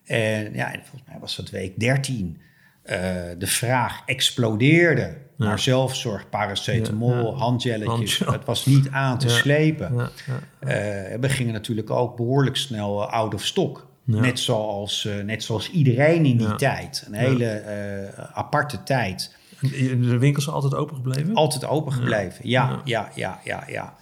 [0.05, 2.41] En ja, volgens mij was dat week 13.
[2.85, 8.19] Uh, eh, de vraag explodeerde naar zelfzorg, paracetamol, ja, handjelletjes.
[8.19, 9.95] Het was niet aan te slepen.
[9.95, 10.09] Uh,
[11.21, 13.87] we gingen natuurlijk ook behoorlijk snel out of stock.
[14.07, 17.05] Net, zoals, net zoals iedereen in die tijd.
[17.07, 19.37] Een hele aparte tijd.
[19.61, 21.35] De winkels zijn altijd open gebleven?
[21.35, 23.97] Altijd open gebleven, ja, ja, ja, ja, ja.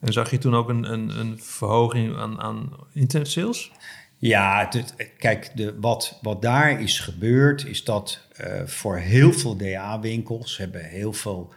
[0.00, 3.70] En zag je toen ook een, een, een verhoging aan, aan internet sales?
[4.18, 4.68] Ja,
[5.18, 10.84] kijk, de, wat, wat daar is gebeurd, is dat uh, voor heel veel DA-winkels hebben
[10.84, 11.52] heel veel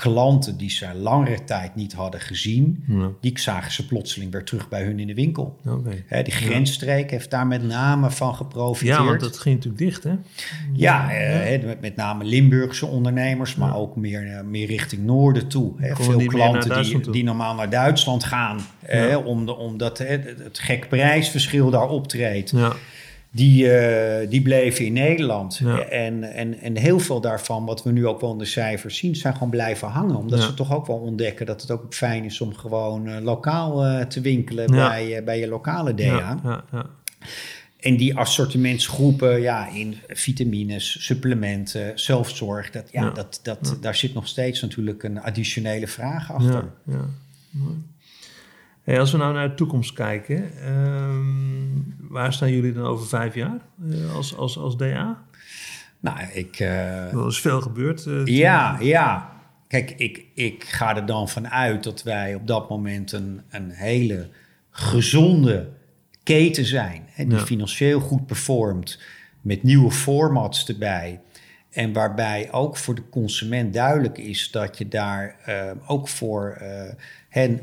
[0.00, 2.84] klanten die ze langere tijd niet hadden gezien,
[3.20, 5.58] die zagen ze plotseling weer terug bij hun in de winkel.
[5.66, 6.22] Okay.
[6.22, 8.98] die grensstreek heeft daar met name van geprofiteerd.
[8.98, 10.14] Ja, want dat ging natuurlijk dicht, hè?
[10.72, 15.72] Ja, eh, met, met, name Limburgse ondernemers, maar ook meer, eh, meer richting noorden toe.
[15.76, 15.94] Hè.
[15.96, 18.60] Veel klanten die, die normaal naar Duitsland gaan,
[19.24, 22.50] om de, omdat het, het gek prijsverschil daar optreedt.
[22.50, 22.72] Ja
[23.32, 25.60] die, uh, die bleven in Nederland.
[25.90, 29.16] En, en, en heel veel daarvan, wat we nu ook wel in de cijfers zien,
[29.16, 30.16] zijn gewoon blijven hangen.
[30.16, 33.86] Omdat ze toch ook wel ontdekken dat het ook fijn is om gewoon uh, lokaal
[33.86, 36.38] uh, te winkelen bij, bij je lokale DA.
[37.80, 44.28] En die assortimentsgroepen, ja, in vitamines, supplementen, zelfzorg, dat, ja, Dat, dat, daar zit nog
[44.28, 46.70] steeds natuurlijk een additionele vraag achter.
[46.84, 47.04] Ja,
[48.98, 53.60] als we nou naar de toekomst kijken, ehm, waar staan jullie dan over vijf jaar
[53.84, 55.22] uh, als, als, als DA?
[56.00, 56.60] Nou, ik...
[56.60, 58.04] Uh, er is veel gebeurd.
[58.06, 59.32] Uh, ja, ja.
[59.68, 64.28] Kijk, ik, ik ga er dan vanuit dat wij op dat moment een, een hele
[64.70, 65.68] gezonde
[66.22, 67.02] keten zijn.
[67.06, 69.00] Hè, die financieel goed performt,
[69.40, 71.20] met nieuwe formats erbij.
[71.70, 75.36] En waarbij ook voor de consument duidelijk is dat je daar
[75.86, 76.62] ook voor
[77.28, 77.60] hen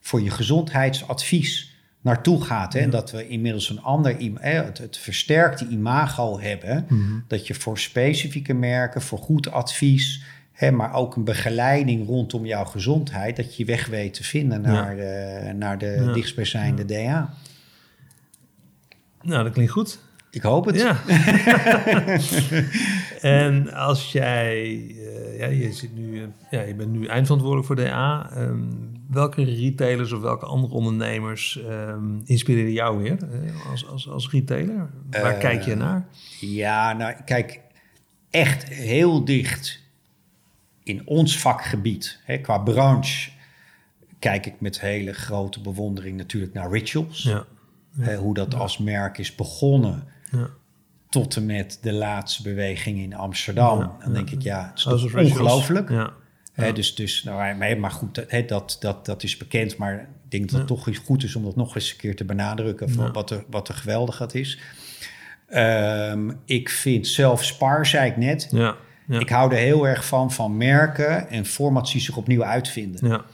[0.00, 2.72] voor je gezondheidsadvies naartoe gaat.
[2.72, 2.88] Hè?
[2.88, 6.86] Dat we inmiddels een ander, het, het versterkte imago hebben.
[6.88, 7.18] Mhm.
[7.26, 10.24] Dat je voor specifieke merken, voor goed advies,
[10.60, 14.96] Hè, maar ook een begeleiding rondom jouw gezondheid, dat je weg weet te vinden naar,
[14.96, 15.52] ja.
[15.52, 16.12] naar de ja.
[16.12, 17.34] dichtstbijzijnde DA.
[19.22, 19.98] Nou, dat klinkt goed.
[20.30, 20.76] Ik hoop het.
[20.76, 21.00] Ja.
[23.44, 27.76] en als jij, uh, ja, je, zit nu, uh, ja, je bent nu eindverantwoordelijk voor
[27.76, 28.30] DA.
[28.36, 34.30] Um, welke retailers of welke andere ondernemers um, inspireren jou weer uh, als, als, als
[34.30, 34.90] retailer?
[35.10, 36.06] Waar kijk je naar?
[36.40, 37.60] Ja, nou kijk,
[38.30, 39.82] echt heel dicht
[40.82, 43.30] in ons vakgebied, hè, qua branche,
[44.18, 47.22] kijk ik met hele grote bewondering natuurlijk naar Rituals.
[47.22, 47.44] Ja.
[47.92, 48.14] Ja.
[48.14, 50.04] hoe dat als merk is begonnen.
[50.30, 50.48] Ja.
[51.08, 53.92] Tot en met de laatste beweging in Amsterdam.
[54.04, 55.90] Dan denk ik, ja, het is toch ongelooflijk.
[55.90, 56.72] Ja.
[56.72, 59.76] dus, dus, nou, maar goed, dat, dat, dat, dat is bekend.
[59.76, 62.24] Maar ik denk dat het toch goed is om dat nog eens een keer te
[62.24, 62.90] benadrukken.
[62.90, 64.58] Van wat, er, wat er geweldig dat is.
[65.54, 68.48] Um, ik vind zelf Spar, zei ik net.
[68.50, 68.76] Ja,
[69.08, 73.08] Ik hou er heel erg van, van merken en formats die zich opnieuw uitvinden.
[73.08, 73.24] Ja.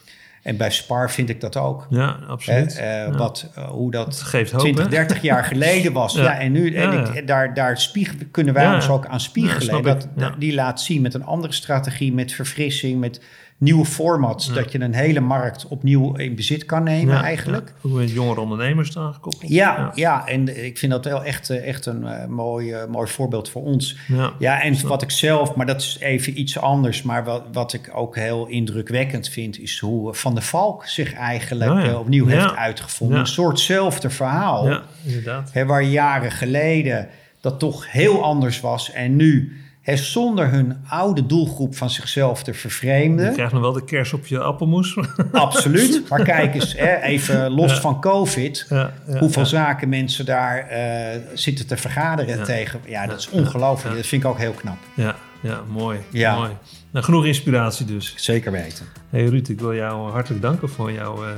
[0.47, 1.86] En bij Spar vind ik dat ook.
[1.90, 2.80] Ja, absoluut.
[2.80, 6.14] Uh, Wat, uh, hoe dat geeft hoop, 20, 30 jaar geleden was.
[6.14, 6.22] ja.
[6.22, 6.38] ja.
[6.38, 9.82] en nu en ik, daar, daar spiegel, kunnen wij ons ook aan spiegelen.
[9.82, 13.20] dat, die laat zien met een andere strategie, met verfrissing, met
[13.59, 14.52] nieuwe formats.
[14.52, 17.72] Dat je een hele markt opnieuw in bezit kan nemen eigenlijk.
[17.82, 17.88] Ja.
[17.88, 19.50] Hoe jongere ondernemers dan gekoppeld.
[19.50, 20.26] Ja, ja.
[20.26, 23.62] en ik vind dat wel echt, eh, echt een uh, mooi, uh, mooi voorbeeld voor
[23.62, 23.96] ons.
[24.38, 27.02] Ja, en wat ik zelf, maar dat is even iets anders.
[27.02, 29.59] Maar wat, wat ik ook heel indrukwekkend vind...
[29.59, 33.18] is hoe Van der Valk zich eigenlijk opnieuw heeft uitgevonden.
[33.18, 34.68] Een soortzelfde verhaal.
[34.68, 35.50] Ja, inderdaad.
[35.52, 37.09] Hè, waar jaren geleden
[37.40, 39.57] dat toch heel anders was en nu
[39.87, 43.26] He, zonder hun oude doelgroep van zichzelf te vervreemden.
[43.26, 44.97] Je krijgt nog wel de kers op je appelmoes.
[45.32, 46.09] Absoluut.
[46.09, 51.22] Maar kijk eens, hè, even los van COVID, ja, ja, hoeveel zaken mensen daar uh,
[51.34, 52.80] zitten te vergaderen tegen.
[52.87, 53.97] Ja, dat is ongelooflijk.
[53.97, 54.76] Dat vind ik ook heel knap.
[54.95, 55.99] Ja, ja mooi.
[56.12, 56.51] Mooi.
[56.91, 58.14] Nou, genoeg inspiratie dus.
[58.16, 58.87] Zeker weten.
[59.11, 61.30] Hey Ruud, ik wil jou hartelijk danken voor jouw uh,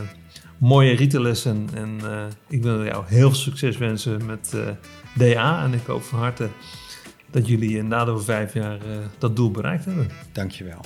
[0.58, 1.68] mooie rietenlessen.
[1.74, 4.56] En uh, ik wil jou heel veel succes wensen met
[5.14, 5.62] DA.
[5.64, 6.48] En ik hoop van harte
[7.30, 10.08] dat jullie na de vijf jaar uh, dat doel bereikt hebben.
[10.32, 10.80] Dankjewel.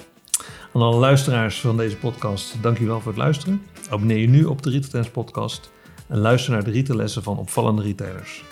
[0.72, 3.62] Aan alle luisteraars van deze podcast, dankjewel voor het luisteren.
[3.90, 5.70] Abonneer je nu op de Retail Trends podcast
[6.09, 8.45] en luister naar de retaillessen van opvallende retailers.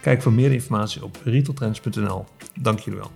[0.00, 2.24] Kijk voor meer informatie op retailtrends.nl.
[2.60, 3.10] Dank jullie wel.